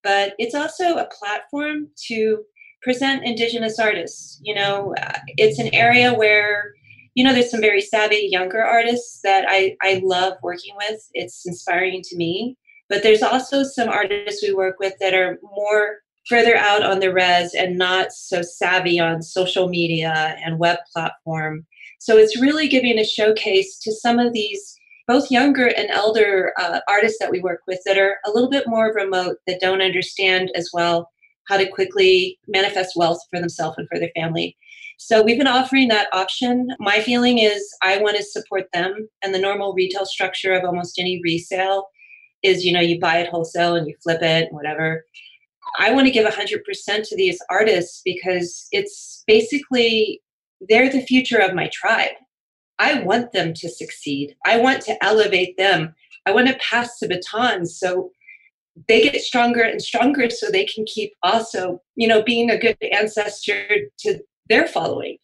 But 0.03 0.35
it's 0.39 0.55
also 0.55 0.97
a 0.97 1.09
platform 1.19 1.89
to 2.07 2.43
present 2.83 3.25
Indigenous 3.25 3.79
artists. 3.79 4.41
You 4.43 4.55
know, 4.55 4.95
uh, 5.01 5.19
it's 5.37 5.59
an 5.59 5.75
area 5.75 6.15
where, 6.15 6.73
you 7.15 7.25
know, 7.25 7.33
there's 7.33 7.51
some 7.51 7.61
very 7.61 7.81
savvy 7.81 8.29
younger 8.31 8.65
artists 8.65 9.21
that 9.23 9.45
I, 9.49 9.77
I 9.83 10.01
love 10.05 10.35
working 10.43 10.75
with. 10.77 11.01
It's 11.15 11.47
inspiring 11.47 12.03
to 12.05 12.17
me. 12.17 12.57
But 12.89 13.03
there's 13.03 13.23
also 13.23 13.65
some 13.65 13.89
artists 13.89 14.43
we 14.43 14.55
work 14.55 14.79
with 14.79 14.95
that 15.01 15.13
are 15.13 15.39
more 15.43 15.99
further 16.29 16.57
out 16.57 16.83
on 16.83 17.01
the 17.01 17.13
res 17.13 17.55
and 17.55 17.79
not 17.79 18.13
so 18.13 18.43
savvy 18.43 19.01
on 19.01 19.23
social 19.23 19.69
media 19.69 20.37
and 20.45 20.59
web 20.59 20.79
platform. 20.93 21.67
So 21.99 22.17
it's 22.17 22.41
really 22.41 22.69
giving 22.69 22.99
a 22.99 23.05
showcase 23.05 23.79
to 23.81 23.93
some 23.93 24.19
of 24.19 24.33
these 24.33 24.79
both 25.07 25.31
younger 25.31 25.67
and 25.67 25.89
elder 25.91 26.53
uh, 26.59 26.81
artists 26.87 27.19
that 27.19 27.31
we 27.31 27.41
work 27.41 27.63
with 27.67 27.81
that 27.87 27.97
are 27.97 28.19
a 28.27 28.31
little 28.31 28.51
bit 28.51 28.69
more 28.69 28.93
remote 28.95 29.39
that 29.47 29.61
don't 29.61 29.81
understand 29.81 30.53
as 30.55 30.69
well 30.73 31.09
how 31.49 31.57
to 31.57 31.67
quickly 31.67 32.39
manifest 32.47 32.93
wealth 32.95 33.19
for 33.31 33.41
themselves 33.41 33.79
and 33.79 33.89
for 33.89 33.99
their 33.99 34.11
family. 34.15 34.55
So 34.99 35.23
we've 35.23 35.39
been 35.39 35.47
offering 35.47 35.89
that 35.89 36.09
option. 36.13 36.69
My 36.79 37.01
feeling 37.01 37.39
is 37.39 37.67
I 37.83 37.99
want 37.99 38.19
to 38.19 38.23
support 38.23 38.67
them 38.75 39.09
and 39.23 39.33
the 39.33 39.39
normal 39.39 39.73
retail 39.73 40.05
structure 40.05 40.53
of 40.53 40.65
almost 40.65 40.99
any 40.99 41.21
resale 41.25 41.87
is 42.43 42.65
you 42.65 42.73
know 42.73 42.81
you 42.81 43.01
buy 43.01 43.19
it 43.19 43.29
wholesale 43.29 43.75
and 43.75 43.89
you 43.89 43.95
flip 44.03 44.23
it 44.23 44.49
whatever 44.53 45.05
I 45.79 45.93
want 45.93 46.07
to 46.07 46.13
give 46.13 46.27
100% 46.27 47.09
to 47.09 47.17
these 47.17 47.41
artists 47.51 48.01
because 48.05 48.69
it's 48.73 49.25
basically 49.27 50.23
they're 50.69 50.91
the 50.91 51.05
future 51.05 51.39
of 51.39 51.55
my 51.55 51.71
tribe. 51.73 52.13
I 52.79 53.01
want 53.03 53.33
them 53.33 53.55
to 53.55 53.69
succeed. 53.69 54.37
I 54.47 54.59
want 54.59 54.83
to 54.83 55.05
elevate 55.05 55.57
them. 55.57 55.95
I 56.27 56.33
want 56.33 56.49
to 56.49 56.59
pass 56.59 56.99
the 56.99 57.09
baton 57.09 57.67
so 57.67 58.11
they 58.87 59.03
get 59.03 59.21
stronger 59.21 59.63
and 59.63 59.83
stronger 59.83 60.31
so 60.31 60.51
they 60.51 60.65
can 60.65 60.85
keep 60.85 61.13
also, 61.23 61.83
you 61.97 62.07
know, 62.07 62.23
being 62.23 62.51
a 62.51 62.59
good 62.59 62.77
ancestor 62.93 63.67
to 64.01 64.21
their 64.49 64.67
following. 64.69 65.19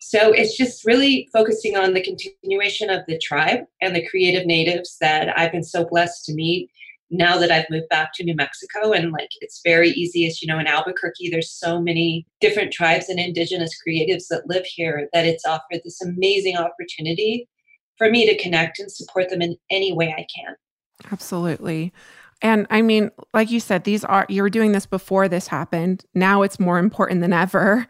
So 0.00 0.32
it's 0.32 0.56
just 0.56 0.84
really 0.84 1.28
focusing 1.32 1.76
on 1.76 1.94
the 1.94 2.02
continuation 2.02 2.90
of 2.90 3.04
the 3.08 3.18
tribe 3.18 3.60
and 3.80 3.96
the 3.96 4.06
creative 4.06 4.46
natives 4.46 4.96
that 5.00 5.36
I've 5.36 5.52
been 5.52 5.64
so 5.64 5.84
blessed 5.84 6.24
to 6.26 6.34
meet 6.34 6.70
now 7.10 7.38
that 7.38 7.50
I've 7.50 7.70
moved 7.70 7.88
back 7.88 8.10
to 8.14 8.24
New 8.24 8.34
Mexico 8.34 8.92
and 8.92 9.12
like 9.12 9.30
it's 9.40 9.60
very 9.64 9.90
easy 9.90 10.26
as 10.26 10.42
you 10.42 10.48
know 10.48 10.58
in 10.58 10.66
Albuquerque 10.66 11.30
there's 11.30 11.50
so 11.50 11.80
many 11.80 12.26
different 12.40 12.72
tribes 12.72 13.08
and 13.08 13.18
indigenous 13.18 13.70
creatives 13.86 14.24
that 14.30 14.46
live 14.46 14.64
here 14.66 15.08
that 15.12 15.26
it's 15.26 15.46
offered 15.46 15.80
this 15.84 16.02
amazing 16.02 16.56
opportunity 16.56 17.48
for 17.96 18.10
me 18.10 18.26
to 18.26 18.40
connect 18.42 18.78
and 18.78 18.90
support 18.90 19.28
them 19.28 19.42
in 19.42 19.56
any 19.70 19.92
way 19.92 20.14
I 20.16 20.26
can. 20.34 20.54
Absolutely. 21.10 21.92
And 22.40 22.66
I 22.70 22.82
mean, 22.82 23.10
like 23.34 23.50
you 23.50 23.58
said, 23.58 23.84
these 23.84 24.04
are 24.04 24.26
you 24.28 24.42
were 24.42 24.50
doing 24.50 24.72
this 24.72 24.86
before 24.86 25.28
this 25.28 25.48
happened. 25.48 26.04
Now 26.14 26.42
it's 26.42 26.60
more 26.60 26.78
important 26.78 27.20
than 27.20 27.32
ever. 27.32 27.86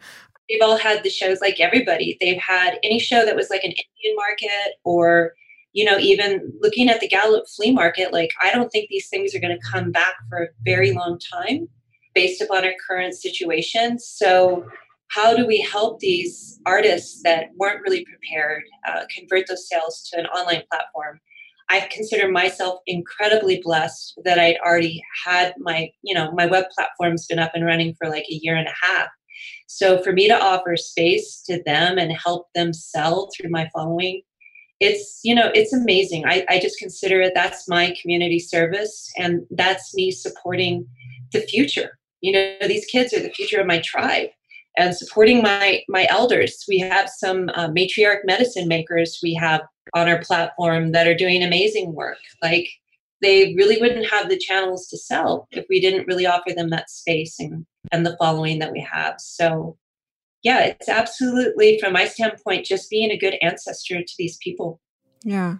They've 0.49 0.61
all 0.63 0.77
had 0.77 1.03
the 1.03 1.11
shows 1.11 1.41
like 1.41 1.59
everybody. 1.59 2.17
They've 2.19 2.41
had 2.41 2.79
any 2.83 2.99
show 2.99 3.23
that 3.25 3.35
was 3.35 3.51
like 3.51 3.63
an 3.63 3.71
Indian 3.71 4.15
market 4.15 4.73
or 4.83 5.33
you 5.73 5.85
know, 5.85 5.97
even 5.97 6.51
looking 6.61 6.89
at 6.89 6.99
the 6.99 7.07
Gallup 7.07 7.45
flea 7.55 7.71
market, 7.71 8.11
like 8.11 8.31
I 8.41 8.51
don't 8.51 8.69
think 8.69 8.89
these 8.89 9.07
things 9.09 9.35
are 9.35 9.39
going 9.39 9.57
to 9.57 9.71
come 9.71 9.91
back 9.91 10.15
for 10.29 10.43
a 10.43 10.47
very 10.63 10.93
long 10.93 11.19
time 11.19 11.67
based 12.15 12.41
upon 12.41 12.65
our 12.65 12.73
current 12.87 13.13
situation. 13.13 13.99
So, 13.99 14.65
how 15.09 15.35
do 15.35 15.47
we 15.47 15.59
help 15.59 15.99
these 15.99 16.59
artists 16.67 17.21
that 17.23 17.47
weren't 17.57 17.81
really 17.81 18.05
prepared 18.05 18.61
uh, 18.87 19.05
convert 19.15 19.47
those 19.47 19.67
sales 19.67 20.07
to 20.11 20.19
an 20.19 20.27
online 20.27 20.61
platform? 20.71 21.19
I 21.71 21.87
consider 21.91 22.31
myself 22.31 22.79
incredibly 22.87 23.61
blessed 23.63 24.19
that 24.25 24.39
I'd 24.39 24.57
already 24.65 25.01
had 25.25 25.53
my, 25.59 25.91
you 26.03 26.15
know, 26.15 26.31
my 26.33 26.47
web 26.47 26.65
platform's 26.75 27.27
been 27.27 27.39
up 27.39 27.51
and 27.53 27.65
running 27.65 27.95
for 27.97 28.09
like 28.09 28.25
a 28.29 28.39
year 28.41 28.55
and 28.55 28.67
a 28.67 28.85
half. 28.87 29.07
So 29.67 30.01
for 30.01 30.11
me 30.11 30.27
to 30.27 30.39
offer 30.39 30.75
space 30.75 31.43
to 31.43 31.61
them 31.63 31.99
and 31.99 32.11
help 32.11 32.47
them 32.55 32.73
sell 32.73 33.29
through 33.35 33.51
my 33.51 33.69
following 33.73 34.21
it's 34.79 35.19
you 35.23 35.35
know 35.35 35.51
it's 35.53 35.73
amazing. 35.73 36.25
I, 36.25 36.45
I 36.49 36.59
just 36.59 36.79
consider 36.79 37.21
it 37.21 37.33
that's 37.35 37.67
my 37.67 37.95
community 38.01 38.39
service 38.39 39.09
and 39.17 39.45
that's 39.51 39.93
me 39.93 40.11
supporting 40.11 40.87
the 41.33 41.41
future. 41.41 41.97
You 42.21 42.31
know 42.33 42.67
these 42.67 42.85
kids 42.85 43.13
are 43.13 43.21
the 43.21 43.29
future 43.29 43.59
of 43.59 43.67
my 43.67 43.79
tribe 43.79 44.29
and 44.77 44.95
supporting 44.95 45.41
my 45.41 45.83
my 45.89 46.07
elders. 46.09 46.63
We 46.67 46.79
have 46.79 47.09
some 47.09 47.49
uh, 47.55 47.69
matriarch 47.69 48.21
medicine 48.25 48.67
makers 48.67 49.19
we 49.21 49.33
have 49.35 49.61
on 49.93 50.07
our 50.07 50.21
platform 50.21 50.91
that 50.91 51.07
are 51.07 51.15
doing 51.15 51.43
amazing 51.43 51.93
work. 51.93 52.17
Like 52.41 52.69
they 53.21 53.53
really 53.55 53.79
wouldn't 53.81 54.09
have 54.09 54.29
the 54.29 54.37
channels 54.37 54.87
to 54.87 54.97
sell 54.97 55.47
if 55.51 55.65
we 55.69 55.81
didn't 55.81 56.07
really 56.07 56.25
offer 56.25 56.53
them 56.55 56.69
that 56.69 56.89
space 56.89 57.39
and 57.39 57.65
and 57.91 58.05
the 58.05 58.15
following 58.17 58.59
that 58.59 58.71
we 58.71 58.79
have. 58.79 59.15
So 59.19 59.77
yeah, 60.43 60.59
it's 60.61 60.89
absolutely, 60.89 61.79
from 61.79 61.93
my 61.93 62.05
standpoint, 62.05 62.65
just 62.65 62.89
being 62.89 63.11
a 63.11 63.17
good 63.17 63.35
ancestor 63.41 64.01
to 64.01 64.13
these 64.17 64.37
people. 64.37 64.79
Yeah. 65.23 65.57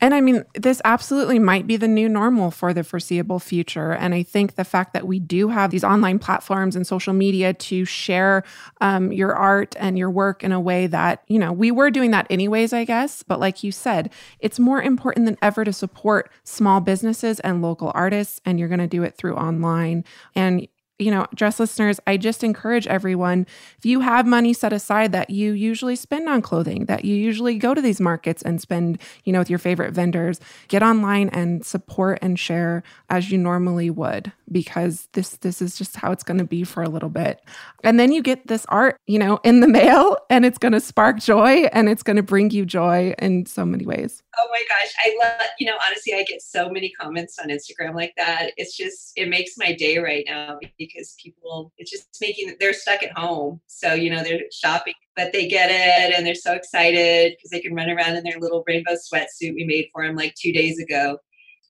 And 0.00 0.14
I 0.14 0.20
mean, 0.20 0.42
this 0.54 0.82
absolutely 0.84 1.38
might 1.38 1.68
be 1.68 1.76
the 1.76 1.86
new 1.86 2.08
normal 2.08 2.50
for 2.50 2.74
the 2.74 2.82
foreseeable 2.82 3.38
future. 3.38 3.92
And 3.92 4.12
I 4.12 4.24
think 4.24 4.56
the 4.56 4.64
fact 4.64 4.94
that 4.94 5.06
we 5.06 5.20
do 5.20 5.46
have 5.46 5.70
these 5.70 5.84
online 5.84 6.18
platforms 6.18 6.74
and 6.74 6.84
social 6.84 7.12
media 7.12 7.54
to 7.54 7.84
share 7.84 8.42
um, 8.80 9.12
your 9.12 9.32
art 9.32 9.76
and 9.78 9.96
your 9.96 10.10
work 10.10 10.42
in 10.42 10.50
a 10.50 10.58
way 10.58 10.88
that, 10.88 11.22
you 11.28 11.38
know, 11.38 11.52
we 11.52 11.70
were 11.70 11.88
doing 11.88 12.10
that 12.10 12.26
anyways, 12.30 12.72
I 12.72 12.84
guess. 12.84 13.22
But 13.22 13.38
like 13.38 13.62
you 13.62 13.70
said, 13.70 14.12
it's 14.40 14.58
more 14.58 14.82
important 14.82 15.26
than 15.26 15.38
ever 15.40 15.64
to 15.64 15.72
support 15.72 16.32
small 16.42 16.80
businesses 16.80 17.38
and 17.38 17.62
local 17.62 17.92
artists. 17.94 18.40
And 18.44 18.58
you're 18.58 18.66
going 18.66 18.80
to 18.80 18.88
do 18.88 19.04
it 19.04 19.16
through 19.16 19.36
online. 19.36 20.04
And 20.34 20.66
you 21.02 21.10
know, 21.10 21.26
dress 21.34 21.60
listeners, 21.60 22.00
I 22.06 22.16
just 22.16 22.44
encourage 22.44 22.86
everyone 22.86 23.46
if 23.78 23.84
you 23.84 24.00
have 24.00 24.26
money 24.26 24.52
set 24.52 24.72
aside 24.72 25.12
that 25.12 25.30
you 25.30 25.52
usually 25.52 25.96
spend 25.96 26.28
on 26.28 26.42
clothing, 26.42 26.86
that 26.86 27.04
you 27.04 27.14
usually 27.14 27.56
go 27.56 27.74
to 27.74 27.80
these 27.80 28.00
markets 28.00 28.42
and 28.42 28.60
spend, 28.60 29.00
you 29.24 29.32
know, 29.32 29.40
with 29.40 29.50
your 29.50 29.58
favorite 29.58 29.92
vendors, 29.92 30.40
get 30.68 30.82
online 30.82 31.28
and 31.30 31.64
support 31.64 32.18
and 32.22 32.38
share 32.38 32.82
as 33.10 33.30
you 33.30 33.38
normally 33.38 33.90
would 33.90 34.32
because 34.50 35.08
this 35.12 35.30
this 35.38 35.62
is 35.62 35.76
just 35.76 35.96
how 35.96 36.12
it's 36.12 36.22
going 36.22 36.38
to 36.38 36.44
be 36.44 36.62
for 36.62 36.82
a 36.82 36.88
little 36.88 37.08
bit. 37.08 37.40
And 37.82 37.98
then 37.98 38.12
you 38.12 38.22
get 38.22 38.46
this 38.46 38.66
art, 38.68 38.96
you 39.06 39.18
know, 39.18 39.40
in 39.42 39.60
the 39.60 39.68
mail 39.82 40.16
and 40.30 40.44
it's 40.44 40.58
going 40.58 40.72
to 40.72 40.80
spark 40.80 41.18
joy 41.18 41.64
and 41.72 41.88
it's 41.88 42.02
going 42.02 42.16
to 42.16 42.22
bring 42.22 42.50
you 42.50 42.64
joy 42.64 43.14
in 43.18 43.46
so 43.46 43.64
many 43.64 43.86
ways. 43.86 44.22
Oh 44.38 44.48
my 44.50 44.62
gosh, 44.68 44.92
I 44.98 45.16
love, 45.20 45.48
you 45.58 45.66
know, 45.66 45.76
honestly 45.86 46.14
I 46.14 46.24
get 46.24 46.42
so 46.42 46.70
many 46.70 46.90
comments 46.90 47.38
on 47.38 47.48
Instagram 47.48 47.94
like 47.94 48.14
that. 48.16 48.52
It's 48.56 48.76
just 48.76 49.12
it 49.16 49.28
makes 49.28 49.52
my 49.58 49.72
day 49.72 49.98
right 49.98 50.24
now 50.26 50.58
because 50.78 51.14
people 51.22 51.72
it's 51.78 51.90
just 51.90 52.06
making 52.20 52.54
they're 52.60 52.72
stuck 52.72 53.02
at 53.02 53.16
home 53.16 53.60
so 53.66 53.94
you 53.94 54.10
know 54.10 54.22
they're 54.22 54.40
shopping 54.52 54.94
but 55.16 55.32
they 55.32 55.46
get 55.46 55.70
it 55.70 56.14
and 56.16 56.26
they're 56.26 56.34
so 56.34 56.52
excited 56.52 57.32
because 57.36 57.50
they 57.50 57.60
can 57.60 57.74
run 57.74 57.90
around 57.90 58.16
in 58.16 58.24
their 58.24 58.38
little 58.40 58.64
rainbow 58.66 58.92
sweatsuit 58.92 59.54
we 59.54 59.64
made 59.64 59.88
for 59.92 60.06
them 60.06 60.16
like 60.16 60.34
two 60.34 60.52
days 60.52 60.78
ago 60.78 61.18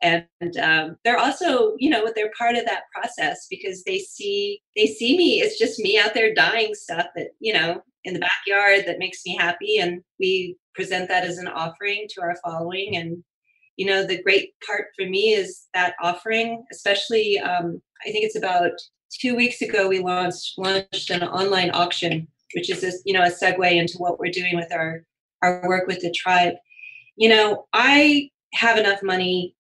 and 0.03 0.27
um, 0.61 0.97
they're 1.05 1.19
also 1.19 1.75
you 1.79 1.89
know 1.89 2.11
they're 2.15 2.33
part 2.37 2.57
of 2.57 2.65
that 2.65 2.85
process 2.95 3.47
because 3.49 3.83
they 3.85 3.99
see 3.99 4.61
they 4.77 4.87
see 4.87 5.17
me 5.17 5.41
it's 5.41 5.59
just 5.59 5.79
me 5.79 5.99
out 5.99 6.15
there 6.15 6.35
dying 6.35 6.75
stuff 6.75 7.07
that 7.17 7.29
you 7.41 7.53
know 7.53 7.81
in 8.05 8.15
the 8.15 8.21
backyard 8.21 8.85
that 8.87 8.99
makes 8.99 9.21
me 9.25 9.37
happy 9.37 9.79
and 9.79 10.03
we 10.19 10.57
present 10.75 11.09
that 11.09 11.25
as 11.25 11.39
an 11.39 11.49
offering 11.49 12.07
to 12.11 12.23
our 12.23 12.37
following 12.45 12.97
and 12.97 13.23
you 13.77 13.87
know, 13.87 14.05
the 14.05 14.23
great 14.23 14.55
part 14.67 14.89
for 14.97 15.07
me 15.07 15.33
is 15.33 15.67
that 15.75 15.95
offering, 16.03 16.65
especially, 16.71 17.39
um, 17.39 17.81
I 18.07 18.11
think 18.11 18.25
it's 18.25 18.37
about 18.37 18.73
two 19.19 19.35
weeks 19.35 19.63
ago, 19.63 19.89
we 19.89 20.01
launched, 20.01 20.59
launched 20.59 21.11
an 21.11 21.23
online 21.23 21.71
auction, 21.71 22.29
which 22.55 22.71
is, 22.71 22.85
a, 22.85 22.93
you 23.05 23.15
know, 23.15 23.23
a 23.23 23.31
segue 23.31 23.73
into 23.73 23.99
what 23.99 24.19
we're 24.19 24.31
doing 24.31 24.57
with 24.57 24.73
our, 24.73 25.05
our 25.43 25.67
work 25.67 25.87
with 25.87 26.01
the 26.01 26.11
tribe. 26.13 26.55
You 27.17 27.31
know, 27.31 27.67
I 27.73 28.31
have 28.55 28.79
enough 28.79 29.03
money 29.03 29.57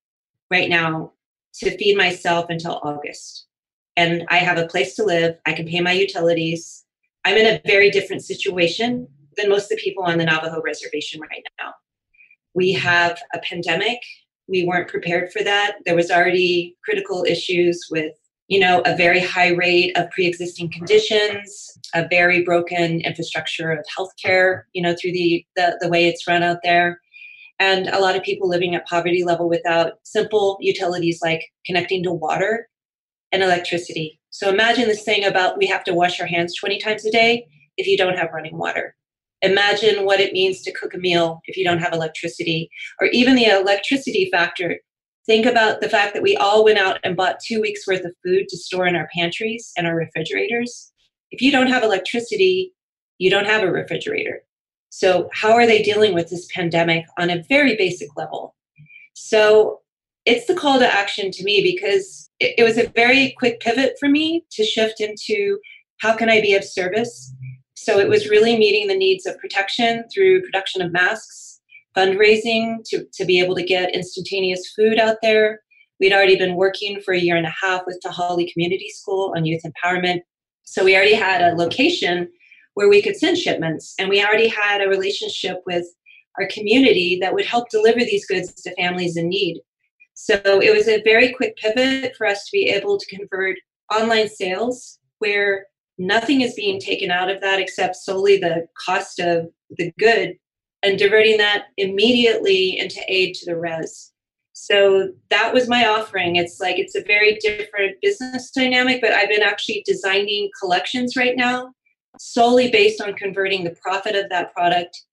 right 0.50 0.68
now 0.68 1.12
to 1.54 1.76
feed 1.76 1.96
myself 1.96 2.46
until 2.50 2.80
August. 2.82 3.46
And 3.96 4.24
I 4.28 4.38
have 4.38 4.58
a 4.58 4.66
place 4.66 4.94
to 4.96 5.04
live. 5.04 5.36
I 5.46 5.52
can 5.52 5.66
pay 5.66 5.80
my 5.80 5.92
utilities. 5.92 6.84
I'm 7.24 7.36
in 7.36 7.46
a 7.46 7.60
very 7.66 7.90
different 7.90 8.22
situation 8.22 9.06
than 9.36 9.48
most 9.48 9.64
of 9.64 9.76
the 9.76 9.82
people 9.82 10.04
on 10.04 10.18
the 10.18 10.24
Navajo 10.24 10.60
reservation 10.62 11.20
right 11.20 11.44
now. 11.60 11.72
We 12.54 12.72
have 12.72 13.18
a 13.34 13.38
pandemic. 13.38 13.98
We 14.48 14.64
weren't 14.64 14.88
prepared 14.88 15.32
for 15.32 15.42
that. 15.42 15.76
There 15.86 15.96
was 15.96 16.10
already 16.10 16.76
critical 16.84 17.24
issues 17.24 17.86
with, 17.90 18.12
you 18.48 18.60
know, 18.60 18.82
a 18.84 18.96
very 18.96 19.20
high 19.20 19.50
rate 19.50 19.96
of 19.96 20.10
pre-existing 20.10 20.70
conditions, 20.70 21.78
a 21.94 22.06
very 22.08 22.42
broken 22.44 23.00
infrastructure 23.00 23.70
of 23.70 23.84
healthcare, 23.96 24.62
you 24.72 24.82
know, 24.82 24.94
through 25.00 25.12
the, 25.12 25.44
the, 25.56 25.78
the 25.80 25.88
way 25.88 26.06
it's 26.06 26.26
run 26.26 26.42
out 26.42 26.58
there. 26.62 27.00
And 27.58 27.88
a 27.88 28.00
lot 28.00 28.16
of 28.16 28.22
people 28.22 28.48
living 28.48 28.74
at 28.74 28.86
poverty 28.86 29.24
level 29.24 29.48
without 29.48 29.92
simple 30.02 30.58
utilities 30.60 31.20
like 31.22 31.44
connecting 31.64 32.02
to 32.02 32.12
water 32.12 32.68
and 33.30 33.42
electricity. 33.42 34.20
So 34.30 34.48
imagine 34.48 34.88
this 34.88 35.04
thing 35.04 35.24
about 35.24 35.58
we 35.58 35.66
have 35.66 35.84
to 35.84 35.94
wash 35.94 36.20
our 36.20 36.26
hands 36.26 36.56
20 36.56 36.78
times 36.78 37.04
a 37.06 37.10
day 37.10 37.46
if 37.76 37.86
you 37.86 37.96
don't 37.96 38.18
have 38.18 38.32
running 38.32 38.56
water. 38.56 38.96
Imagine 39.42 40.04
what 40.04 40.20
it 40.20 40.32
means 40.32 40.62
to 40.62 40.72
cook 40.72 40.94
a 40.94 40.98
meal 40.98 41.40
if 41.46 41.56
you 41.56 41.64
don't 41.64 41.80
have 41.80 41.92
electricity, 41.92 42.70
or 43.00 43.08
even 43.08 43.34
the 43.34 43.46
electricity 43.46 44.28
factor. 44.30 44.78
Think 45.26 45.46
about 45.46 45.80
the 45.80 45.88
fact 45.88 46.14
that 46.14 46.22
we 46.22 46.36
all 46.36 46.64
went 46.64 46.78
out 46.78 46.98
and 47.04 47.16
bought 47.16 47.40
two 47.44 47.60
weeks 47.60 47.86
worth 47.86 48.04
of 48.04 48.12
food 48.24 48.48
to 48.48 48.56
store 48.56 48.86
in 48.86 48.96
our 48.96 49.08
pantries 49.14 49.72
and 49.76 49.86
our 49.86 49.94
refrigerators. 49.94 50.92
If 51.30 51.40
you 51.40 51.50
don't 51.50 51.68
have 51.68 51.82
electricity, 51.82 52.72
you 53.18 53.30
don't 53.30 53.46
have 53.46 53.62
a 53.62 53.70
refrigerator. 53.70 54.42
So, 54.90 55.28
how 55.32 55.52
are 55.52 55.66
they 55.66 55.82
dealing 55.82 56.12
with 56.12 56.28
this 56.28 56.48
pandemic 56.54 57.06
on 57.18 57.30
a 57.30 57.42
very 57.48 57.76
basic 57.76 58.16
level? 58.16 58.54
So, 59.14 59.80
it's 60.24 60.46
the 60.46 60.54
call 60.54 60.78
to 60.78 60.86
action 60.86 61.30
to 61.32 61.44
me 61.44 61.62
because 61.62 62.30
it, 62.38 62.62
was 62.62 62.78
a 62.78 62.88
very 62.88 63.34
quick 63.38 63.60
pivot 63.60 63.94
for 63.98 64.08
me 64.08 64.44
to 64.52 64.64
shift 64.64 65.00
into 65.00 65.58
how 66.00 66.16
can 66.16 66.28
I 66.28 66.40
be 66.40 66.54
of 66.54 66.64
service 66.64 67.32
so 67.82 67.98
it 67.98 68.08
was 68.08 68.30
really 68.30 68.56
meeting 68.56 68.86
the 68.86 68.96
needs 68.96 69.26
of 69.26 69.38
protection 69.38 70.04
through 70.12 70.42
production 70.42 70.82
of 70.82 70.92
masks, 70.92 71.60
fundraising 71.96 72.76
to, 72.86 73.04
to 73.12 73.24
be 73.24 73.40
able 73.40 73.56
to 73.56 73.62
get 73.62 73.94
instantaneous 73.94 74.72
food 74.76 74.98
out 74.98 75.16
there. 75.20 75.60
We'd 75.98 76.12
already 76.12 76.36
been 76.36 76.54
working 76.54 77.00
for 77.00 77.12
a 77.12 77.18
year 77.18 77.36
and 77.36 77.46
a 77.46 77.54
half 77.60 77.82
with 77.86 78.00
Tohaali 78.04 78.52
Community 78.52 78.88
School 78.88 79.32
on 79.36 79.44
youth 79.44 79.62
empowerment. 79.64 80.20
So 80.62 80.84
we 80.84 80.94
already 80.94 81.14
had 81.14 81.42
a 81.42 81.56
location 81.56 82.28
where 82.74 82.88
we 82.88 83.02
could 83.02 83.16
send 83.16 83.36
shipments, 83.36 83.94
and 83.98 84.08
we 84.08 84.24
already 84.24 84.48
had 84.48 84.80
a 84.80 84.88
relationship 84.88 85.58
with 85.66 85.84
our 86.38 86.46
community 86.46 87.18
that 87.20 87.34
would 87.34 87.44
help 87.44 87.68
deliver 87.68 87.98
these 87.98 88.26
goods 88.26 88.54
to 88.62 88.74
families 88.76 89.16
in 89.16 89.28
need. 89.28 89.60
So 90.14 90.40
it 90.44 90.74
was 90.74 90.88
a 90.88 91.02
very 91.02 91.32
quick 91.32 91.56
pivot 91.56 92.14
for 92.16 92.26
us 92.26 92.44
to 92.44 92.50
be 92.52 92.68
able 92.68 92.96
to 92.98 93.16
convert 93.16 93.56
online 93.92 94.28
sales 94.28 94.98
where 95.18 95.66
nothing 95.98 96.40
is 96.40 96.54
being 96.54 96.80
taken 96.80 97.10
out 97.10 97.30
of 97.30 97.40
that 97.40 97.60
except 97.60 97.96
solely 97.96 98.38
the 98.38 98.66
cost 98.86 99.18
of 99.18 99.48
the 99.70 99.92
good 99.98 100.36
and 100.82 100.98
diverting 100.98 101.38
that 101.38 101.66
immediately 101.76 102.78
into 102.78 103.00
aid 103.08 103.34
to 103.34 103.46
the 103.46 103.56
res. 103.56 104.12
So 104.54 105.12
that 105.30 105.54
was 105.54 105.68
my 105.68 105.86
offering. 105.86 106.36
It's 106.36 106.60
like 106.60 106.78
it's 106.78 106.94
a 106.94 107.02
very 107.02 107.36
different 107.36 107.96
business 108.02 108.50
dynamic, 108.50 109.00
but 109.00 109.12
I've 109.12 109.28
been 109.28 109.42
actually 109.42 109.82
designing 109.86 110.50
collections 110.60 111.16
right 111.16 111.36
now 111.36 111.72
solely 112.18 112.70
based 112.70 113.00
on 113.00 113.14
converting 113.14 113.64
the 113.64 113.76
profit 113.82 114.14
of 114.14 114.28
that 114.28 114.52
product 114.52 115.04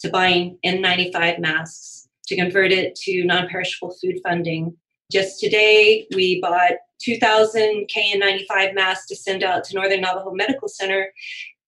to 0.00 0.10
buying 0.10 0.58
N95 0.64 1.38
masks, 1.38 2.08
to 2.26 2.36
convert 2.36 2.72
it 2.72 2.94
to 2.96 3.24
non 3.24 3.48
perishable 3.48 3.94
food 4.00 4.16
funding. 4.22 4.76
Just 5.10 5.40
today, 5.40 6.06
we 6.14 6.38
bought 6.40 6.72
2,000 7.00 7.88
KN95 7.88 8.74
masks 8.74 9.06
to 9.06 9.16
send 9.16 9.42
out 9.42 9.64
to 9.64 9.74
Northern 9.74 10.02
Navajo 10.02 10.32
Medical 10.32 10.68
Center 10.68 11.10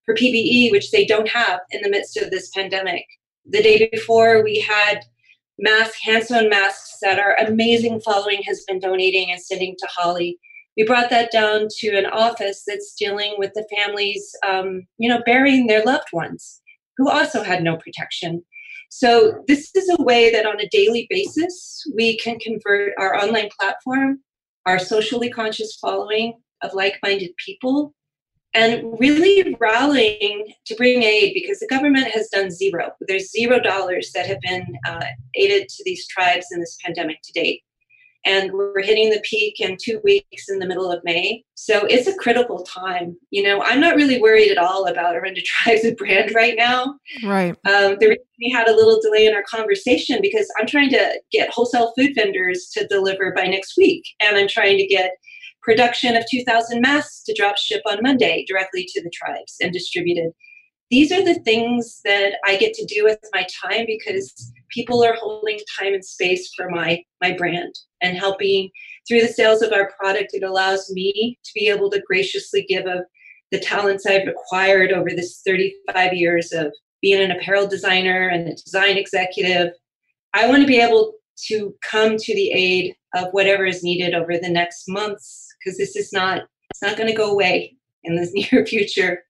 for 0.04 0.14
PPE, 0.14 0.70
which 0.70 0.90
they 0.90 1.06
don't 1.06 1.28
have 1.28 1.60
in 1.70 1.80
the 1.80 1.88
midst 1.88 2.18
of 2.18 2.30
this 2.30 2.50
pandemic. 2.50 3.06
The 3.46 3.62
day 3.62 3.88
before, 3.90 4.44
we 4.44 4.58
had 4.60 5.00
mask, 5.58 5.94
hand 6.02 6.24
sewn 6.24 6.50
masks 6.50 6.98
that 7.00 7.18
our 7.18 7.34
amazing 7.36 8.00
following 8.00 8.42
has 8.42 8.62
been 8.68 8.78
donating 8.78 9.30
and 9.30 9.40
sending 9.40 9.74
to 9.78 9.88
Holly. 9.90 10.38
We 10.76 10.84
brought 10.84 11.08
that 11.08 11.32
down 11.32 11.68
to 11.78 11.96
an 11.96 12.06
office 12.06 12.62
that's 12.66 12.94
dealing 12.94 13.36
with 13.38 13.52
the 13.54 13.66
families, 13.74 14.34
um, 14.46 14.82
you 14.98 15.08
know, 15.08 15.22
burying 15.24 15.66
their 15.66 15.84
loved 15.84 16.08
ones 16.12 16.60
who 16.98 17.08
also 17.08 17.42
had 17.42 17.62
no 17.62 17.78
protection. 17.78 18.44
So, 18.90 19.42
this 19.46 19.70
is 19.74 19.88
a 19.98 20.02
way 20.02 20.30
that 20.32 20.46
on 20.46 20.60
a 20.60 20.68
daily 20.68 21.06
basis, 21.08 21.82
we 21.94 22.18
can 22.18 22.38
convert 22.38 22.92
our 22.98 23.16
online 23.16 23.48
platform 23.58 24.20
our 24.66 24.78
socially 24.78 25.30
conscious 25.30 25.76
following 25.80 26.34
of 26.62 26.72
like 26.74 26.98
minded 27.02 27.30
people 27.44 27.94
and 28.52 28.98
really 28.98 29.56
rallying 29.60 30.52
to 30.66 30.74
bring 30.74 31.02
aid 31.02 31.32
because 31.34 31.60
the 31.60 31.68
government 31.68 32.08
has 32.08 32.28
done 32.28 32.50
zero. 32.50 32.90
There's 33.06 33.30
zero 33.30 33.60
dollars 33.60 34.10
that 34.14 34.26
have 34.26 34.40
been 34.40 34.66
uh, 34.86 35.04
aided 35.34 35.68
to 35.68 35.82
these 35.84 36.06
tribes 36.08 36.46
in 36.52 36.60
this 36.60 36.76
pandemic 36.84 37.18
to 37.22 37.32
date 37.32 37.62
and 38.26 38.52
we're 38.52 38.82
hitting 38.82 39.10
the 39.10 39.22
peak 39.24 39.60
in 39.60 39.76
two 39.80 40.00
weeks 40.04 40.48
in 40.48 40.58
the 40.58 40.66
middle 40.66 40.90
of 40.90 41.02
May. 41.04 41.42
So 41.54 41.86
it's 41.86 42.06
a 42.06 42.16
critical 42.16 42.62
time. 42.64 43.16
You 43.30 43.42
know, 43.42 43.62
I'm 43.62 43.80
not 43.80 43.96
really 43.96 44.20
worried 44.20 44.50
at 44.50 44.58
all 44.58 44.86
about 44.86 45.14
Orenda 45.14 45.42
Tribes 45.42 45.86
brand 45.98 46.32
right 46.34 46.54
now. 46.56 46.98
Right. 47.24 47.56
Um, 47.66 47.96
the 47.98 48.08
reason 48.08 48.24
we 48.40 48.50
had 48.50 48.68
a 48.68 48.76
little 48.76 49.00
delay 49.00 49.26
in 49.26 49.34
our 49.34 49.44
conversation 49.44 50.18
because 50.20 50.48
I'm 50.58 50.66
trying 50.66 50.90
to 50.90 51.20
get 51.32 51.50
wholesale 51.50 51.92
food 51.96 52.12
vendors 52.14 52.70
to 52.74 52.86
deliver 52.86 53.32
by 53.34 53.46
next 53.46 53.76
week, 53.76 54.04
and 54.20 54.36
I'm 54.36 54.48
trying 54.48 54.76
to 54.78 54.86
get 54.86 55.12
production 55.62 56.16
of 56.16 56.24
2,000 56.30 56.80
masks 56.80 57.22
to 57.24 57.34
drop 57.34 57.56
ship 57.56 57.82
on 57.86 57.98
Monday 58.02 58.44
directly 58.48 58.86
to 58.88 59.02
the 59.02 59.10
tribes 59.10 59.56
and 59.60 59.72
distributed. 59.72 60.32
These 60.90 61.12
are 61.12 61.24
the 61.24 61.38
things 61.40 62.00
that 62.04 62.34
I 62.44 62.56
get 62.56 62.74
to 62.74 62.84
do 62.84 63.04
with 63.04 63.18
my 63.32 63.46
time 63.62 63.84
because 63.86 64.52
people 64.70 65.04
are 65.04 65.14
holding 65.14 65.58
time 65.78 65.94
and 65.94 66.04
space 66.04 66.52
for 66.56 66.68
my 66.70 67.02
my 67.20 67.32
brand 67.32 67.74
and 68.02 68.16
helping 68.16 68.70
through 69.06 69.20
the 69.20 69.28
sales 69.28 69.62
of 69.62 69.72
our 69.72 69.90
product. 69.98 70.30
It 70.32 70.42
allows 70.42 70.90
me 70.90 71.38
to 71.44 71.50
be 71.54 71.68
able 71.68 71.90
to 71.90 72.02
graciously 72.06 72.64
give 72.68 72.86
of 72.86 73.00
the 73.50 73.58
talents 73.58 74.06
i've 74.06 74.28
acquired 74.28 74.92
over 74.92 75.10
this 75.10 75.42
35 75.44 76.12
years 76.12 76.52
of 76.52 76.72
being 77.02 77.20
an 77.20 77.32
apparel 77.32 77.66
designer 77.66 78.28
and 78.28 78.48
a 78.48 78.54
design 78.54 78.96
executive. 78.96 79.72
I 80.34 80.48
want 80.48 80.62
to 80.62 80.68
be 80.68 80.80
able 80.80 81.14
to 81.48 81.74
come 81.82 82.16
to 82.16 82.34
the 82.34 82.52
aid 82.52 82.94
of 83.14 83.28
whatever 83.32 83.64
is 83.64 83.82
needed 83.82 84.14
over 84.14 84.38
the 84.38 84.48
next 84.48 84.84
months 84.86 85.48
because 85.58 85.78
this 85.78 85.96
is 85.96 86.12
not 86.12 86.42
it's 86.70 86.82
not 86.82 86.96
going 86.96 87.08
to 87.08 87.16
go 87.16 87.32
away 87.32 87.76
in 88.04 88.14
the 88.14 88.30
near 88.52 88.64
future. 88.64 89.24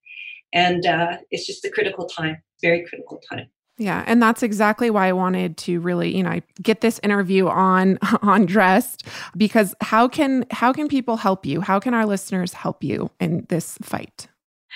And 0.52 0.84
uh, 0.84 1.18
it's 1.30 1.46
just 1.46 1.64
a 1.64 1.70
critical 1.70 2.06
time 2.06 2.42
very 2.60 2.84
critical 2.86 3.20
time 3.30 3.48
yeah, 3.80 4.04
and 4.06 4.22
that's 4.22 4.42
exactly 4.42 4.90
why 4.90 5.08
I 5.08 5.12
wanted 5.12 5.56
to 5.56 5.80
really, 5.80 6.14
you 6.14 6.22
know, 6.22 6.40
get 6.60 6.82
this 6.82 7.00
interview 7.02 7.48
on 7.48 7.98
on 8.22 8.44
dressed 8.44 9.06
because 9.34 9.74
how 9.80 10.06
can 10.06 10.44
how 10.50 10.70
can 10.70 10.86
people 10.86 11.16
help 11.16 11.46
you? 11.46 11.62
How 11.62 11.80
can 11.80 11.94
our 11.94 12.04
listeners 12.04 12.52
help 12.52 12.84
you 12.84 13.10
in 13.20 13.46
this 13.48 13.78
fight? 13.80 14.28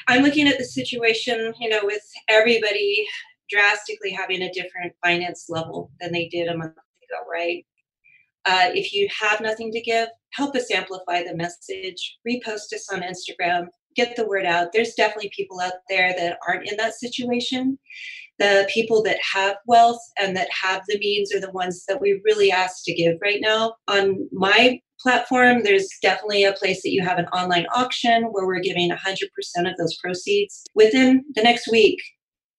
I'm 0.08 0.22
looking 0.22 0.48
at 0.48 0.56
the 0.56 0.64
situation, 0.64 1.52
you 1.60 1.68
know, 1.68 1.80
with 1.82 2.02
everybody 2.30 3.06
drastically 3.50 4.10
having 4.10 4.40
a 4.40 4.52
different 4.52 4.94
finance 5.04 5.46
level 5.50 5.90
than 6.00 6.10
they 6.10 6.26
did 6.28 6.48
a 6.48 6.56
month 6.56 6.72
ago, 6.72 7.30
right? 7.30 7.66
Uh, 8.46 8.70
if 8.72 8.94
you 8.94 9.06
have 9.20 9.42
nothing 9.42 9.70
to 9.72 9.82
give, 9.82 10.08
help 10.32 10.56
us 10.56 10.70
amplify 10.70 11.22
the 11.22 11.36
message, 11.36 12.18
repost 12.26 12.72
us 12.72 12.88
on 12.90 13.02
Instagram, 13.02 13.66
get 13.96 14.16
the 14.16 14.26
word 14.26 14.46
out. 14.46 14.72
There's 14.72 14.94
definitely 14.94 15.30
people 15.36 15.60
out 15.60 15.74
there 15.90 16.14
that 16.16 16.38
aren't 16.46 16.70
in 16.70 16.76
that 16.78 16.94
situation 16.94 17.78
the 18.38 18.68
people 18.72 19.02
that 19.02 19.18
have 19.32 19.56
wealth 19.66 20.00
and 20.18 20.36
that 20.36 20.48
have 20.50 20.82
the 20.88 20.98
means 20.98 21.32
are 21.32 21.40
the 21.40 21.52
ones 21.52 21.84
that 21.86 22.00
we 22.00 22.20
really 22.24 22.50
ask 22.50 22.84
to 22.84 22.94
give 22.94 23.16
right 23.22 23.40
now. 23.40 23.74
On 23.88 24.28
my 24.32 24.80
platform, 25.00 25.62
there's 25.62 25.88
definitely 26.02 26.44
a 26.44 26.52
place 26.52 26.82
that 26.82 26.90
you 26.90 27.02
have 27.02 27.18
an 27.18 27.26
online 27.26 27.66
auction 27.74 28.24
where 28.32 28.46
we're 28.46 28.60
giving 28.60 28.90
100% 28.90 29.22
of 29.70 29.76
those 29.78 29.96
proceeds 29.98 30.64
within 30.74 31.24
the 31.34 31.42
next 31.42 31.70
week 31.70 32.00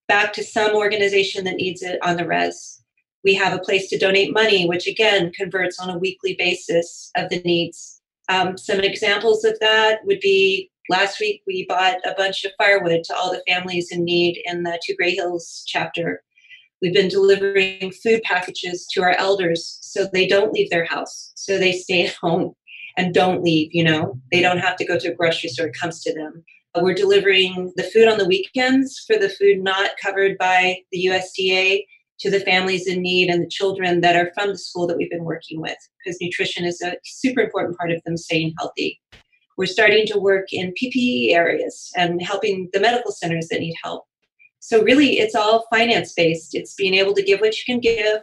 back 0.08 0.34
to 0.34 0.44
some 0.44 0.76
organization 0.76 1.44
that 1.46 1.56
needs 1.56 1.82
it 1.82 2.00
on 2.04 2.16
the 2.16 2.28
res. 2.28 2.82
We 3.24 3.34
have 3.34 3.54
a 3.54 3.60
place 3.60 3.90
to 3.90 3.98
donate 3.98 4.34
money, 4.34 4.68
which 4.68 4.88
again 4.88 5.32
converts 5.36 5.80
on 5.80 5.90
a 5.90 5.98
weekly 5.98 6.36
basis 6.38 7.10
of 7.18 7.30
the 7.30 7.40
needs. 7.40 8.02
Um, 8.30 8.58
some 8.58 8.80
examples 8.80 9.44
of 9.44 9.58
that 9.60 10.00
would 10.06 10.20
be 10.20 10.70
last 10.90 11.20
week 11.20 11.42
we 11.48 11.66
bought 11.68 11.98
a 12.06 12.14
bunch 12.16 12.44
of 12.46 12.52
firewood 12.58 13.04
to 13.06 13.16
all 13.16 13.32
the 13.32 13.44
families 13.48 13.92
in 13.92 14.04
need 14.04 14.42
in 14.46 14.64
the 14.64 14.80
Two 14.86 14.96
Gray 14.96 15.16
Hills 15.16 15.64
chapter. 15.68 16.22
We've 16.82 16.94
been 16.94 17.08
delivering 17.08 17.92
food 18.04 18.22
packages 18.24 18.86
to 18.92 19.02
our 19.02 19.16
elders 19.18 19.80
so 19.82 20.08
they 20.12 20.28
don't 20.28 20.54
leave 20.54 20.70
their 20.70 20.86
house, 20.86 21.32
so 21.36 21.58
they 21.58 21.72
stay 21.72 22.06
at 22.06 22.16
home 22.16 22.54
and 22.98 23.14
don't 23.14 23.44
leave, 23.44 23.70
you 23.72 23.84
know. 23.84 24.20
They 24.32 24.42
don't 24.42 24.60
have 24.60 24.76
to 24.78 24.86
go 24.86 25.00
to 25.00 25.12
a 25.12 25.16
grocery 25.16 25.50
store, 25.50 25.68
it 25.68 25.78
comes 25.80 26.02
to 26.04 26.14
them. 26.14 26.44
We're 26.80 26.94
delivering 26.94 27.72
the 27.78 27.84
food 27.84 28.10
on 28.10 28.18
the 28.18 28.28
weekends 28.28 29.04
for 29.08 29.18
the 29.18 29.30
food 29.30 29.60
not 29.64 29.92
covered 30.04 30.38
by 30.38 30.80
the 30.92 31.06
USDA 31.06 31.86
to 32.20 32.30
the 32.30 32.42
families 32.42 32.88
in 32.88 33.02
need 33.02 33.30
and 33.30 33.42
the 33.42 33.50
children 33.50 34.02
that 34.02 34.16
are 34.16 34.32
from 34.34 34.50
the 34.50 34.58
school 34.58 34.86
that 34.88 34.98
we've 34.98 35.10
been 35.10 35.24
working 35.24 35.62
with 35.62 35.78
because 36.04 36.18
nutrition 36.22 36.66
is 36.66 36.82
a 36.82 36.96
super 37.04 37.42
important 37.42 37.78
part 37.78 37.92
of 37.92 38.02
them 38.06 38.18
staying 38.18 38.54
healthy. 38.58 39.02
We're 39.58 39.66
starting 39.66 40.06
to 40.08 40.20
work 40.20 40.52
in 40.52 40.74
PPE 40.74 41.32
areas 41.32 41.92
and 41.96 42.22
helping 42.22 42.70
the 42.74 42.80
medical 42.80 43.12
centers 43.12 43.48
that 43.48 43.60
need 43.60 43.76
help. 43.84 44.06
So, 44.60 44.82
really, 44.82 45.20
it's 45.20 45.36
all 45.36 45.68
finance 45.70 46.14
based. 46.14 46.56
It's 46.56 46.74
being 46.74 46.96
able 46.96 47.14
to 47.14 47.24
give 47.24 47.40
what 47.40 47.58
you 47.58 47.64
can 47.66 47.80
give. 47.80 48.22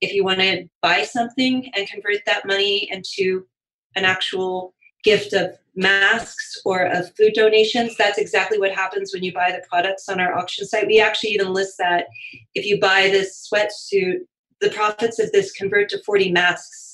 If 0.00 0.12
you 0.12 0.24
want 0.24 0.40
to 0.40 0.68
buy 0.80 1.02
something 1.02 1.70
and 1.76 1.88
convert 1.88 2.24
that 2.26 2.46
money 2.46 2.88
into 2.90 3.46
an 3.94 4.04
actual 4.04 4.74
gift 5.04 5.32
of 5.32 5.56
masks 5.74 6.60
or 6.64 6.84
of 6.84 7.14
food 7.16 7.32
donations, 7.34 7.96
that's 7.96 8.18
exactly 8.18 8.58
what 8.58 8.72
happens 8.72 9.12
when 9.12 9.22
you 9.22 9.32
buy 9.32 9.50
the 9.52 9.62
products 9.68 10.08
on 10.08 10.20
our 10.20 10.36
auction 10.36 10.66
site. 10.66 10.86
We 10.86 11.00
actually 11.00 11.30
even 11.30 11.52
list 11.52 11.78
that 11.78 12.06
if 12.54 12.66
you 12.66 12.80
buy 12.80 13.08
this 13.08 13.48
sweatsuit, 13.52 14.20
the 14.60 14.70
profits 14.70 15.18
of 15.18 15.32
this 15.32 15.52
convert 15.52 15.88
to 15.90 16.02
40 16.04 16.32
masks. 16.32 16.91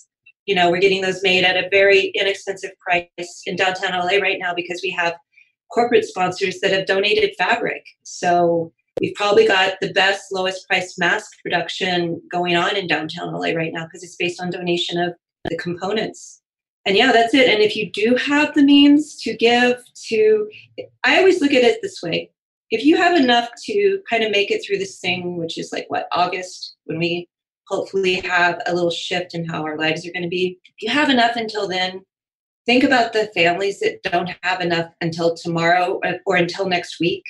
You 0.49 0.55
know, 0.55 0.71
we're 0.71 0.81
getting 0.81 1.03
those 1.03 1.23
made 1.23 1.45
at 1.45 1.63
a 1.63 1.69
very 1.71 2.07
inexpensive 2.15 2.71
price 2.79 3.43
in 3.45 3.55
downtown 3.55 3.93
LA 3.93 4.17
right 4.17 4.39
now 4.41 4.55
because 4.55 4.81
we 4.83 4.91
have 4.93 5.15
corporate 5.71 6.07
sponsors 6.07 6.61
that 6.61 6.73
have 6.73 6.87
donated 6.87 7.35
fabric. 7.37 7.85
So 8.03 8.73
we've 8.99 9.15
probably 9.15 9.47
got 9.47 9.75
the 9.83 9.93
best, 9.93 10.33
lowest 10.33 10.67
priced 10.67 10.99
mask 10.99 11.33
production 11.43 12.23
going 12.33 12.57
on 12.57 12.77
in 12.77 12.87
downtown 12.87 13.35
LA 13.35 13.51
right 13.51 13.75
now 13.75 13.85
because 13.85 14.03
it's 14.03 14.17
based 14.17 14.41
on 14.41 14.49
donation 14.49 14.99
of 14.99 15.13
the 15.51 15.59
components. 15.59 16.41
And 16.87 16.97
yeah 16.97 17.13
that's 17.13 17.35
it. 17.35 17.51
And 17.51 17.63
if 17.63 17.77
you 17.77 17.93
do 17.93 18.17
have 18.17 18.55
the 18.55 18.63
means 18.63 19.21
to 19.21 19.37
give 19.37 19.83
to 20.07 20.49
i 21.05 21.19
always 21.19 21.43
look 21.43 21.53
at 21.53 21.63
it 21.63 21.81
this 21.83 22.03
way. 22.03 22.31
If 22.71 22.87
you 22.87 22.97
have 22.97 23.21
enough 23.21 23.51
to 23.67 24.01
kind 24.09 24.25
of 24.25 24.31
make 24.31 24.51
it 24.51 24.65
through 24.65 24.79
this 24.79 24.99
thing 24.99 25.37
which 25.37 25.59
is 25.59 25.75
like 25.75 25.85
what 25.89 26.09
august 26.13 26.77
when 26.85 26.99
we 26.99 27.29
hopefully 27.69 28.15
have 28.15 28.61
a 28.67 28.75
little 28.75 28.91
shift 28.91 29.35
in 29.35 29.45
how 29.47 29.63
our 29.63 29.77
lives 29.77 30.07
are 30.07 30.13
going 30.13 30.23
to 30.23 30.29
be. 30.29 30.59
If 30.65 30.83
you 30.83 30.91
have 30.91 31.11
enough 31.11 31.37
until 31.37 31.69
then 31.69 32.03
think 32.69 32.85
about 32.85 33.15
the 33.15 33.31
families 33.35 33.81
that 33.81 34.03
don't 34.03 34.31
have 34.43 34.61
enough 34.61 34.93
until 35.01 35.35
tomorrow 35.35 35.99
or 36.27 36.37
until 36.37 36.69
next 36.69 37.01
week. 37.01 37.25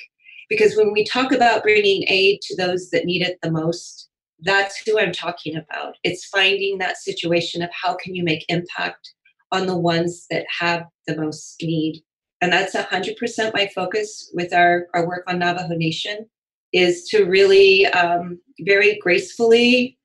Because 0.49 0.75
when 0.75 0.91
we 0.91 1.05
talk 1.05 1.31
about 1.31 1.63
bringing 1.63 2.03
aid 2.09 2.41
to 2.41 2.57
those 2.57 2.89
that 2.89 3.05
need 3.05 3.21
it 3.21 3.39
the 3.41 3.51
most 3.51 4.09
that's 4.41 4.81
who 4.85 4.97
i'm 4.99 5.11
talking 5.11 5.55
about. 5.55 5.95
It's 6.03 6.25
finding 6.25 6.77
that 6.77 6.97
situation 6.97 7.61
of 7.61 7.69
how 7.71 7.95
can 7.95 8.15
you 8.15 8.23
make 8.23 8.45
impact 8.47 9.13
on 9.51 9.65
the 9.65 9.77
ones 9.77 10.27
that 10.29 10.45
have 10.59 10.85
the 11.07 11.17
most 11.17 11.57
need. 11.61 12.01
And 12.41 12.53
that's 12.53 12.75
100% 12.75 13.53
my 13.53 13.69
focus 13.73 14.31
with 14.33 14.53
our, 14.53 14.87
our 14.93 15.07
work 15.07 15.23
on 15.27 15.39
Navajo 15.39 15.75
Nation 15.75 16.29
is 16.71 17.07
to 17.09 17.25
really 17.25 17.85
um, 17.87 18.39
very 18.61 18.97
gracefully 19.01 19.97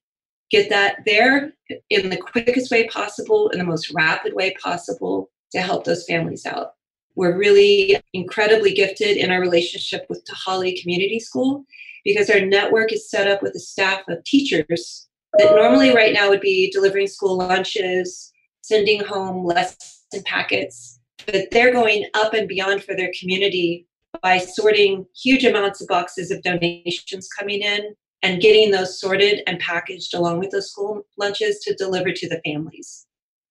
get 0.55 0.71
that 0.71 0.99
there 1.05 1.53
in 1.91 2.11
the 2.11 2.17
quickest 2.17 2.71
way 2.71 2.87
possible, 2.87 3.49
in 3.49 3.59
the 3.59 3.65
most 3.65 3.93
rapid 3.93 4.35
way 4.35 4.55
possible 4.63 5.31
to 5.51 5.61
help 5.61 5.85
those 5.85 6.05
families 6.05 6.47
out. 6.47 6.75
We're 7.17 7.37
really 7.37 8.01
incredibly 8.13 8.73
gifted 8.73 9.17
in 9.17 9.31
our 9.31 9.41
relationship 9.41 10.07
with 10.09 10.25
Tohaali 10.25 10.81
Community 10.81 11.19
School 11.19 11.65
because 12.05 12.31
our 12.31 12.41
network 12.41 12.93
is 12.93 13.11
set 13.11 13.27
up 13.27 13.43
with 13.43 13.55
a 13.55 13.61
staff 13.61 14.03
of 14.09 14.23
teachers 14.25 15.09
that 15.39 15.57
normally 15.57 15.93
right 15.93 16.13
now 16.13 16.29
would 16.29 16.41
be 16.41 16.71
delivering 16.71 17.09
school 17.09 17.37
lunches, 17.37 18.33
sending 18.63 19.03
home 19.05 19.45
lesson 19.45 20.23
packets, 20.25 21.01
but 21.27 21.51
they're 21.51 21.73
going 21.73 22.07
up 22.15 22.33
and 22.33 22.47
beyond 22.47 22.85
for 22.85 22.95
their 22.95 23.11
community 23.19 23.89
by 24.23 24.39
sorting 24.39 25.05
huge 25.21 25.45
amounts 25.45 25.81
of 25.81 25.89
boxes 25.89 26.31
of 26.31 26.43
donations 26.43 27.29
coming 27.37 27.63
in 27.63 27.95
and 28.25 28.41
getting 28.41 28.71
those 28.71 28.99
sorted 28.99 29.43
and 29.47 29.61
packaged 29.61 30.15
along 30.15 30.39
with 30.39 30.51
those 30.51 30.71
school 30.71 31.07
lunches 31.19 31.59
to 31.61 31.75
deliver 31.75 32.11
to 32.11 32.29
the 32.29 32.41
families. 32.43 33.07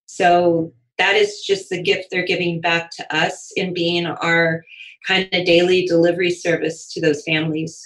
So 0.07 0.73
that 0.97 1.15
is 1.15 1.43
just 1.45 1.69
the 1.69 1.81
gift 1.81 2.07
they're 2.09 2.25
giving 2.25 2.59
back 2.59 2.89
to 2.97 3.15
us 3.15 3.51
in 3.55 3.73
being 3.73 4.07
our 4.07 4.63
kind 5.07 5.29
of 5.31 5.45
daily 5.45 5.85
delivery 5.85 6.31
service 6.31 6.91
to 6.93 7.01
those 7.01 7.23
families. 7.23 7.79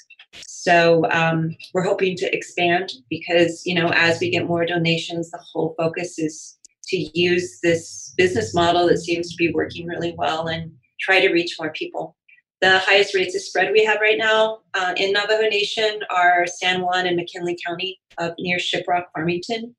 So 0.48 1.10
um, 1.12 1.56
we're 1.74 1.84
hoping 1.84 2.16
to 2.18 2.36
expand 2.36 2.94
because 3.10 3.66
you 3.66 3.76
know 3.76 3.90
as 3.94 4.20
we 4.20 4.30
get 4.30 4.46
more 4.46 4.66
donations, 4.66 5.32
the 5.32 5.40
whole 5.40 5.76
focus 5.78 6.18
is 6.18 6.58
to 6.88 6.98
use 7.20 7.60
this 7.62 8.14
business 8.18 8.54
model 8.54 8.88
that 8.88 9.00
seems 9.00 9.30
to 9.30 9.38
be 9.38 9.52
working 9.54 9.88
really 9.88 10.14
well 10.18 10.48
and 10.48 10.72
try 11.00 11.20
to 11.20 11.34
reach 11.34 11.56
more 11.60 11.72
people. 11.72 12.17
The 12.62 12.80
highest 12.80 13.14
rates 13.14 13.36
of 13.36 13.42
spread 13.42 13.72
we 13.72 13.84
have 13.86 14.02
right 14.02 14.18
now 14.18 14.60
uh, 14.74 14.94
in 14.98 15.14
Navajo 15.14 15.48
Nation 15.48 16.00
are 16.10 16.48
San 16.48 16.82
Juan 16.82 17.06
and 17.06 17.16
McKinley 17.16 17.58
County 17.66 18.00
up 18.18 18.36
near 18.40 18.58
Shiprock, 18.58 19.04
Farmington. 19.14 19.76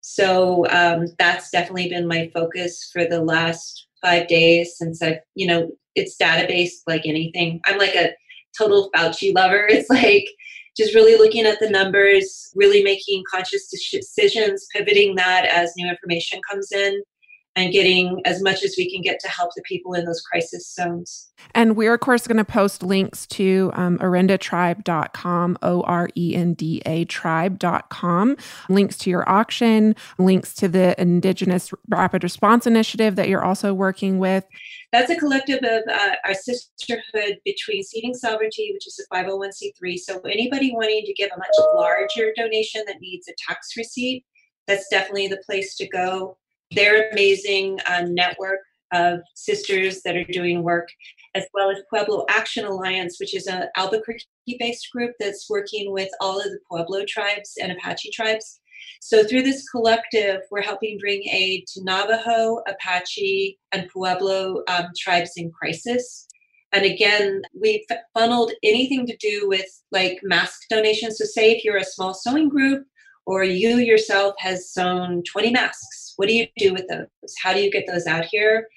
So 0.00 0.66
um, 0.68 1.06
that's 1.18 1.50
definitely 1.50 1.88
been 1.88 2.06
my 2.06 2.30
focus 2.32 2.90
for 2.92 3.04
the 3.04 3.22
last 3.22 3.86
five 4.02 4.28
days 4.28 4.74
since 4.76 5.02
I've, 5.02 5.18
you 5.34 5.46
know, 5.46 5.70
it's 5.94 6.16
database 6.16 6.72
like 6.86 7.06
anything. 7.06 7.60
I'm 7.66 7.78
like 7.78 7.94
a 7.94 8.10
total 8.56 8.90
Fauci 8.94 9.34
lover. 9.34 9.66
It's 9.70 9.90
like 9.90 10.26
just 10.76 10.94
really 10.94 11.16
looking 11.16 11.46
at 11.46 11.60
the 11.60 11.70
numbers, 11.70 12.50
really 12.54 12.82
making 12.82 13.22
conscious 13.30 13.68
decisions, 13.68 14.66
pivoting 14.74 15.14
that 15.14 15.46
as 15.46 15.72
new 15.76 15.88
information 15.88 16.40
comes 16.50 16.72
in, 16.72 17.02
and 17.56 17.72
getting 17.72 18.20
as 18.24 18.42
much 18.42 18.64
as 18.64 18.74
we 18.76 18.90
can 18.90 19.00
get 19.00 19.20
to 19.20 19.28
help 19.28 19.50
the 19.54 19.62
people 19.62 19.94
in 19.94 20.04
those 20.04 20.20
crisis 20.20 20.72
zones. 20.74 21.30
And 21.54 21.76
we're, 21.76 21.94
of 21.94 22.00
course, 22.00 22.26
going 22.26 22.38
to 22.38 22.44
post 22.44 22.82
links 22.82 23.26
to 23.28 23.70
um, 23.74 23.98
orendatribe.com, 23.98 25.58
O 25.62 25.82
R 25.82 26.08
E 26.16 26.34
N 26.34 26.54
D 26.54 26.82
A 26.84 27.04
tribe.com, 27.04 28.36
links 28.68 28.98
to 28.98 29.10
your 29.10 29.28
auction, 29.28 29.94
links 30.18 30.54
to 30.54 30.68
the 30.68 31.00
Indigenous 31.00 31.72
Rapid 31.88 32.24
Response 32.24 32.66
Initiative 32.66 33.14
that 33.16 33.28
you're 33.28 33.44
also 33.44 33.72
working 33.72 34.18
with. 34.18 34.44
That's 34.90 35.10
a 35.10 35.16
collective 35.16 35.62
of 35.62 35.82
uh, 35.88 36.14
our 36.24 36.34
sisterhood 36.34 37.38
between 37.44 37.82
Seeding 37.82 38.14
Sovereignty, 38.14 38.70
which 38.72 38.86
is 38.86 39.06
a 39.10 39.14
501c3. 39.14 39.98
So, 39.98 40.20
anybody 40.20 40.72
wanting 40.72 41.04
to 41.04 41.12
give 41.12 41.30
a 41.34 41.38
much 41.38 41.54
larger 41.74 42.32
donation 42.36 42.82
that 42.86 43.00
needs 43.00 43.28
a 43.28 43.32
tax 43.46 43.76
receipt, 43.76 44.24
that's 44.66 44.88
definitely 44.88 45.28
the 45.28 45.42
place 45.46 45.76
to 45.76 45.88
go. 45.88 46.36
They're 46.74 47.10
amazing 47.10 47.78
uh, 47.86 48.02
network 48.08 48.60
of 48.92 49.20
sisters 49.34 50.02
that 50.02 50.16
are 50.16 50.24
doing 50.24 50.62
work, 50.62 50.88
as 51.34 51.46
well 51.52 51.70
as 51.70 51.82
Pueblo 51.90 52.24
Action 52.28 52.64
Alliance, 52.64 53.18
which 53.18 53.34
is 53.34 53.46
an 53.46 53.64
Albuquerque 53.76 54.24
based 54.58 54.88
group 54.92 55.12
that's 55.18 55.48
working 55.50 55.92
with 55.92 56.08
all 56.20 56.38
of 56.38 56.46
the 56.46 56.58
Pueblo 56.70 57.04
tribes 57.06 57.54
and 57.60 57.72
Apache 57.72 58.10
tribes. 58.12 58.60
So, 59.00 59.24
through 59.24 59.42
this 59.42 59.68
collective, 59.68 60.40
we're 60.50 60.62
helping 60.62 60.98
bring 60.98 61.22
aid 61.28 61.66
to 61.68 61.84
Navajo, 61.84 62.58
Apache, 62.68 63.58
and 63.72 63.88
Pueblo 63.90 64.62
um, 64.68 64.86
tribes 64.98 65.32
in 65.36 65.50
crisis. 65.50 66.26
And 66.72 66.84
again, 66.84 67.42
we've 67.58 67.84
funneled 68.14 68.52
anything 68.64 69.06
to 69.06 69.16
do 69.18 69.48
with 69.48 69.66
like 69.92 70.18
mask 70.22 70.62
donations. 70.70 71.18
So, 71.18 71.24
say 71.24 71.52
if 71.52 71.64
you're 71.64 71.76
a 71.76 71.84
small 71.84 72.14
sewing 72.14 72.48
group 72.48 72.84
or 73.26 73.44
you 73.44 73.76
yourself 73.76 74.34
has 74.38 74.70
sewn 74.70 75.22
20 75.30 75.50
masks. 75.50 76.12
What 76.16 76.28
do 76.28 76.34
you 76.34 76.46
do 76.56 76.72
with 76.72 76.86
those? 76.88 77.06
How 77.42 77.52
do 77.52 77.60
you 77.60 77.70
get 77.70 77.84
those 77.86 78.06
out 78.06 78.24
here? 78.24 78.68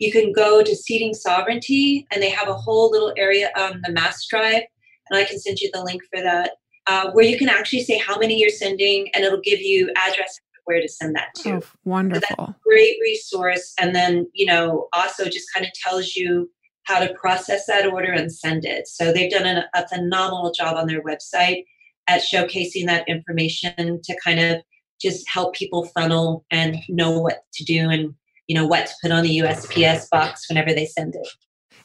You 0.00 0.12
can 0.12 0.32
go 0.32 0.62
to 0.62 0.76
seeding 0.76 1.14
sovereignty 1.14 2.06
and 2.12 2.22
they 2.22 2.30
have 2.30 2.48
a 2.48 2.54
whole 2.54 2.90
little 2.90 3.12
area 3.16 3.50
on 3.56 3.80
the 3.84 3.92
mask 3.92 4.28
drive 4.30 4.62
and 5.08 5.18
i 5.18 5.24
can 5.24 5.38
send 5.38 5.58
you 5.58 5.70
the 5.72 5.82
link 5.82 6.02
for 6.12 6.22
that 6.22 6.52
uh, 6.86 7.10
where 7.12 7.24
you 7.24 7.38
can 7.38 7.48
actually 7.48 7.82
say 7.82 7.98
how 7.98 8.18
many 8.18 8.38
you're 8.38 8.48
sending 8.48 9.08
and 9.14 9.24
it'll 9.24 9.40
give 9.40 9.60
you 9.60 9.90
address 9.96 10.40
where 10.64 10.80
to 10.80 10.88
send 10.88 11.14
that 11.14 11.32
to. 11.36 11.54
Oh, 11.54 11.62
wonderful. 11.84 12.46
So 12.46 12.54
great 12.64 12.96
resource 13.00 13.72
and 13.80 13.94
then 13.94 14.26
you 14.34 14.46
know 14.46 14.88
also 14.92 15.24
just 15.26 15.46
kind 15.54 15.64
of 15.66 15.72
tells 15.72 16.14
you 16.14 16.50
how 16.84 17.00
to 17.00 17.12
process 17.14 17.66
that 17.66 17.86
order 17.86 18.12
and 18.12 18.32
send 18.32 18.64
it. 18.64 18.86
So 18.86 19.12
they've 19.12 19.30
done 19.30 19.46
a, 19.46 19.68
a 19.74 19.88
phenomenal 19.88 20.52
job 20.52 20.76
on 20.76 20.86
their 20.86 21.02
website 21.02 21.64
at 22.08 22.22
showcasing 22.22 22.86
that 22.86 23.08
information 23.08 24.00
to 24.02 24.16
kind 24.24 24.40
of 24.40 24.62
just 25.00 25.28
help 25.28 25.54
people 25.54 25.86
funnel 25.96 26.44
and 26.50 26.76
know 26.88 27.18
what 27.18 27.42
to 27.54 27.64
do 27.64 27.90
and 27.90 28.14
you 28.46 28.54
know 28.54 28.66
what 28.66 28.86
to 28.86 28.94
put 29.02 29.10
on 29.10 29.22
the 29.22 29.38
USPS 29.38 30.08
box 30.10 30.48
whenever 30.48 30.72
they 30.72 30.86
send 30.86 31.14
it. 31.14 31.28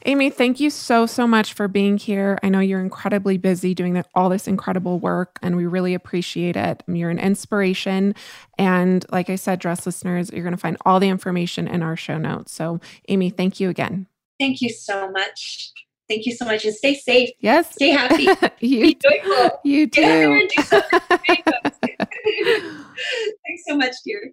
Amy, 0.04 0.30
thank 0.30 0.58
you 0.58 0.68
so 0.70 1.06
so 1.06 1.26
much 1.26 1.52
for 1.52 1.68
being 1.68 1.96
here. 1.96 2.38
I 2.42 2.48
know 2.48 2.58
you're 2.58 2.80
incredibly 2.80 3.38
busy 3.38 3.74
doing 3.74 4.02
all 4.14 4.28
this 4.28 4.48
incredible 4.48 4.98
work, 4.98 5.38
and 5.42 5.56
we 5.56 5.66
really 5.66 5.94
appreciate 5.94 6.56
it. 6.56 6.82
You're 6.88 7.10
an 7.10 7.20
inspiration, 7.20 8.14
and 8.58 9.04
like 9.10 9.30
I 9.30 9.36
said, 9.36 9.60
dress 9.60 9.86
listeners, 9.86 10.30
you're 10.32 10.42
going 10.42 10.52
to 10.52 10.58
find 10.58 10.76
all 10.84 10.98
the 10.98 11.08
information 11.08 11.68
in 11.68 11.82
our 11.82 11.96
show 11.96 12.18
notes. 12.18 12.52
So, 12.52 12.80
Amy, 13.08 13.30
thank 13.30 13.60
you 13.60 13.68
again. 13.68 14.06
Thank 14.40 14.60
you 14.60 14.70
so 14.70 15.08
much. 15.10 15.72
Thank 16.08 16.26
you 16.26 16.32
so 16.34 16.44
much 16.44 16.64
and 16.64 16.74
stay 16.74 16.94
safe. 16.94 17.30
Yes. 17.40 17.72
Stay 17.72 17.90
happy. 17.90 18.24
you, 18.66 18.82
Be 18.86 18.94
joyful. 19.02 19.58
you 19.64 19.86
Get 19.86 20.04
out 20.04 20.08
there 20.08 20.28
do. 20.28 20.40
and 20.40 21.72
do. 21.82 22.84
Thanks 23.46 23.62
so 23.66 23.76
much, 23.76 23.94
dear. 24.04 24.32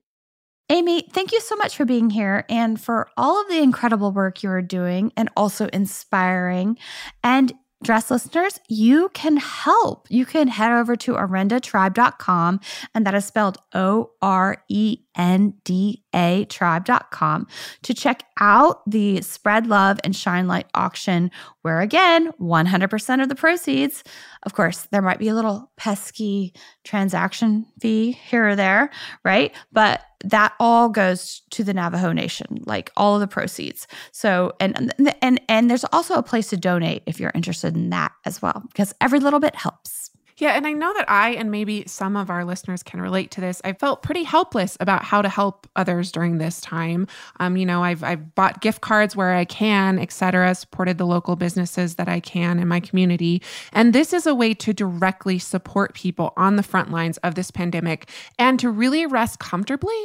Amy, 0.71 1.01
thank 1.11 1.31
you 1.31 1.41
so 1.41 1.55
much 1.55 1.75
for 1.75 1.85
being 1.85 2.11
here 2.11 2.45
and 2.47 2.79
for 2.79 3.09
all 3.17 3.41
of 3.41 3.47
the 3.49 3.57
incredible 3.59 4.11
work 4.11 4.43
you 4.43 4.49
are 4.51 4.61
doing 4.61 5.11
and 5.17 5.27
also 5.35 5.67
inspiring. 5.73 6.77
And 7.23 7.51
Dress 7.81 8.11
listeners, 8.11 8.59
you 8.67 9.07
can 9.13 9.37
help. 9.37 10.07
You 10.09 10.25
can 10.25 10.49
head 10.49 10.73
over 10.73 10.97
to 10.97 11.13
orendatribe.com, 11.13 12.59
and 12.93 13.05
that 13.05 13.15
is 13.15 13.23
spelled 13.23 13.57
O 13.73 14.11
R 14.21 14.63
E 14.67 14.97
N 15.15 15.53
D 15.63 16.03
A 16.13 16.45
tribe.com 16.45 17.47
to 17.83 17.93
check 17.93 18.23
out 18.37 18.81
the 18.89 19.21
Spread 19.21 19.67
Love 19.67 19.97
and 20.03 20.13
Shine 20.13 20.47
Light 20.47 20.67
auction, 20.73 21.31
where 21.61 21.79
again, 21.79 22.31
100% 22.41 23.23
of 23.23 23.29
the 23.29 23.35
proceeds, 23.35 24.03
of 24.43 24.53
course, 24.53 24.87
there 24.91 25.01
might 25.01 25.19
be 25.19 25.29
a 25.29 25.35
little 25.35 25.71
pesky 25.77 26.53
transaction 26.83 27.65
fee 27.79 28.11
here 28.11 28.49
or 28.49 28.55
there, 28.57 28.89
right? 29.23 29.53
But 29.71 30.01
that 30.25 30.53
all 30.59 30.89
goes 30.89 31.41
to 31.51 31.63
the 31.63 31.73
Navajo 31.73 32.11
Nation, 32.11 32.63
like 32.65 32.91
all 32.97 33.15
of 33.15 33.21
the 33.21 33.27
proceeds. 33.27 33.87
So, 34.11 34.53
and 34.59 34.93
and 35.21 35.41
and 35.47 35.69
there's 35.69 35.85
also 35.85 36.15
a 36.15 36.23
place 36.23 36.49
to 36.49 36.57
donate 36.57 37.03
if 37.05 37.19
you're 37.19 37.31
interested 37.33 37.75
in 37.75 37.89
that 37.91 38.11
as 38.25 38.41
well, 38.41 38.63
because 38.67 38.93
every 39.01 39.19
little 39.19 39.39
bit 39.39 39.55
helps. 39.55 40.11
Yeah, 40.39 40.51
and 40.51 40.65
I 40.65 40.71
know 40.71 40.93
that 40.93 41.09
I 41.09 41.31
and 41.31 41.51
maybe 41.51 41.83
some 41.85 42.15
of 42.15 42.29
our 42.29 42.45
listeners 42.45 42.81
can 42.81 43.01
relate 43.01 43.29
to 43.31 43.41
this. 43.41 43.61
I 43.65 43.73
felt 43.73 44.01
pretty 44.01 44.23
helpless 44.23 44.77
about 44.79 45.03
how 45.03 45.21
to 45.21 45.27
help 45.27 45.67
others 45.75 46.13
during 46.13 46.37
this 46.37 46.61
time. 46.61 47.07
Um, 47.41 47.57
you 47.57 47.65
know, 47.65 47.83
I've 47.83 48.03
I've 48.03 48.33
bought 48.35 48.61
gift 48.61 48.79
cards 48.79 49.17
where 49.17 49.33
I 49.33 49.43
can, 49.43 49.99
et 49.99 50.13
cetera, 50.13 50.55
supported 50.55 50.97
the 50.97 51.05
local 51.05 51.35
businesses 51.35 51.95
that 51.95 52.07
I 52.07 52.21
can 52.21 52.57
in 52.57 52.69
my 52.69 52.79
community. 52.79 53.41
And 53.73 53.91
this 53.91 54.13
is 54.13 54.25
a 54.25 54.33
way 54.33 54.53
to 54.53 54.73
directly 54.73 55.39
support 55.39 55.93
people 55.93 56.31
on 56.37 56.55
the 56.55 56.63
front 56.63 56.89
lines 56.89 57.17
of 57.17 57.35
this 57.35 57.51
pandemic 57.51 58.09
and 58.37 58.57
to 58.61 58.69
really 58.69 59.05
rest 59.05 59.39
comfortably 59.39 59.99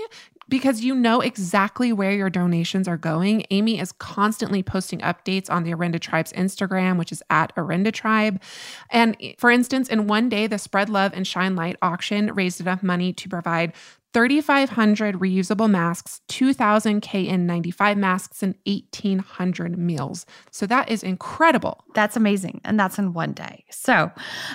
because 0.54 0.84
you 0.84 0.94
know 0.94 1.20
exactly 1.20 1.92
where 1.92 2.12
your 2.12 2.30
donations 2.30 2.86
are 2.86 2.96
going. 2.96 3.44
Amy 3.50 3.80
is 3.80 3.90
constantly 3.90 4.62
posting 4.62 5.00
updates 5.00 5.50
on 5.50 5.64
the 5.64 5.72
Orenda 5.72 5.98
Tribe's 5.98 6.32
Instagram, 6.34 6.96
which 6.96 7.10
is 7.10 7.24
at 7.28 7.52
Orenda 7.56 7.92
Tribe. 7.92 8.40
And 8.88 9.16
for 9.36 9.50
instance, 9.50 9.88
in 9.88 10.06
one 10.06 10.28
day, 10.28 10.46
the 10.46 10.60
Spread 10.60 10.88
Love 10.88 11.10
and 11.12 11.26
Shine 11.26 11.56
Light 11.56 11.76
auction 11.82 12.32
raised 12.32 12.60
enough 12.60 12.84
money 12.84 13.12
to 13.14 13.28
provide 13.28 13.72
3,500 14.14 15.16
reusable 15.16 15.68
masks, 15.68 16.20
2,000 16.28 17.02
KN95 17.02 17.96
masks, 17.96 18.44
and 18.44 18.54
1,800 18.64 19.76
meals. 19.76 20.24
So 20.52 20.66
that 20.66 20.88
is 20.88 21.02
incredible. 21.02 21.82
That's 21.94 22.16
amazing. 22.16 22.60
And 22.64 22.78
that's 22.78 22.96
in 22.96 23.12
one 23.12 23.32
day. 23.32 23.64
So 23.70 24.12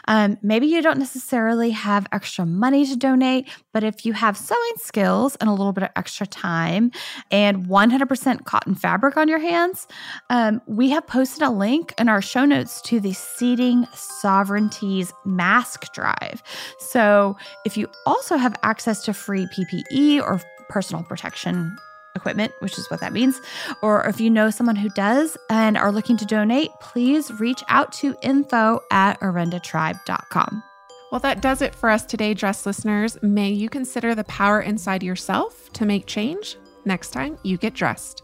um, 0.08 0.38
maybe 0.42 0.68
you 0.68 0.82
don't 0.82 0.98
necessarily 0.98 1.72
have 1.72 2.08
extra 2.14 2.46
money 2.46 2.86
to 2.86 2.96
donate, 2.96 3.50
but 3.74 3.84
if 3.84 4.06
you 4.06 4.14
have 4.14 4.38
sewing 4.38 4.74
skills 4.78 5.36
and 5.42 5.50
a 5.50 5.54
little 5.54 5.74
bit 5.74 5.84
of 5.84 5.90
extra 5.98 6.26
time 6.26 6.92
and 7.30 7.66
100% 7.68 8.46
cotton 8.46 8.76
fabric 8.76 9.18
on 9.18 9.28
your 9.28 9.40
hands, 9.40 9.88
um, 10.30 10.62
we 10.68 10.90
have 10.90 11.06
posted 11.06 11.42
a 11.42 11.50
link 11.50 11.94
in 11.98 12.08
our 12.08 12.22
show 12.22 12.46
notes 12.46 12.82
to 12.84 13.02
the 13.02 13.12
Seeding 13.12 13.86
Sovereignties 13.94 15.12
Mask 15.26 15.92
Drive. 15.94 16.42
So 16.80 17.36
if 17.66 17.76
you 17.76 17.90
also 18.06 18.38
have 18.38 18.56
access 18.64 19.04
to 19.04 19.14
free 19.14 19.49
PPE 19.52 20.22
or 20.22 20.42
personal 20.70 21.04
protection 21.04 21.76
equipment, 22.16 22.52
which 22.60 22.78
is 22.78 22.90
what 22.90 23.00
that 23.02 23.14
means, 23.14 23.40
or 23.82 24.06
if 24.06 24.20
you 24.20 24.30
know 24.30 24.50
someone 24.50 24.76
who 24.76 24.90
does 24.90 25.38
and 25.50 25.78
are 25.78 25.92
looking 25.92 26.18
to 26.18 26.26
donate, 26.26 26.70
please 26.82 27.32
reach 27.40 27.64
out 27.68 27.92
to 27.94 28.16
info 28.22 28.80
at 28.92 29.20
orendatribe.com. 29.22 30.64
Well, 31.12 31.20
that 31.22 31.42
does 31.42 31.62
it 31.62 31.74
for 31.74 31.90
us 31.90 32.06
today, 32.06 32.34
Dress 32.34 32.66
listeners. 32.66 33.18
May 33.24 33.50
you 33.50 33.70
consider 33.70 34.14
the 34.14 34.24
power 34.26 34.62
inside 34.62 35.02
yourself 35.02 35.72
to 35.74 35.86
make 35.86 36.06
change 36.06 36.58
next 36.86 37.12
time 37.12 37.38
you 37.44 37.58
get 37.58 37.74
dressed. 37.74 38.24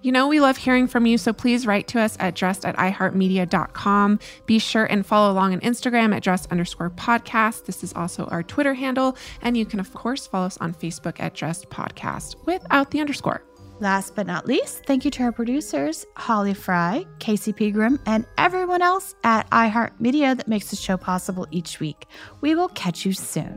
You 0.00 0.12
know, 0.12 0.28
we 0.28 0.40
love 0.40 0.56
hearing 0.56 0.86
from 0.86 1.06
you, 1.06 1.18
so 1.18 1.32
please 1.32 1.66
write 1.66 1.88
to 1.88 2.00
us 2.00 2.16
at 2.20 2.34
dressed 2.34 2.64
at 2.64 2.76
iheartmedia.com. 2.76 4.20
Be 4.46 4.58
sure 4.58 4.84
and 4.84 5.04
follow 5.04 5.32
along 5.32 5.54
on 5.54 5.60
Instagram 5.60 6.14
at 6.14 6.22
dressed 6.22 6.50
underscore 6.52 6.90
podcast. 6.90 7.64
This 7.64 7.82
is 7.82 7.92
also 7.94 8.26
our 8.26 8.42
Twitter 8.42 8.74
handle. 8.74 9.16
And 9.42 9.56
you 9.56 9.66
can, 9.66 9.80
of 9.80 9.92
course, 9.92 10.26
follow 10.26 10.46
us 10.46 10.58
on 10.58 10.72
Facebook 10.74 11.18
at 11.18 11.34
dressed 11.34 11.68
podcast 11.70 12.36
without 12.46 12.90
the 12.90 13.00
underscore. 13.00 13.42
Last 13.80 14.16
but 14.16 14.26
not 14.26 14.46
least, 14.46 14.84
thank 14.86 15.04
you 15.04 15.10
to 15.12 15.22
our 15.22 15.32
producers, 15.32 16.04
Holly 16.16 16.54
Fry, 16.54 17.04
Casey 17.20 17.52
Pegram, 17.52 18.00
and 18.06 18.26
everyone 18.36 18.82
else 18.82 19.14
at 19.22 19.48
iHeartMedia 19.50 20.36
that 20.36 20.48
makes 20.48 20.70
the 20.70 20.76
show 20.76 20.96
possible 20.96 21.46
each 21.52 21.78
week. 21.78 22.06
We 22.40 22.56
will 22.56 22.68
catch 22.70 23.04
you 23.04 23.12
soon. 23.12 23.56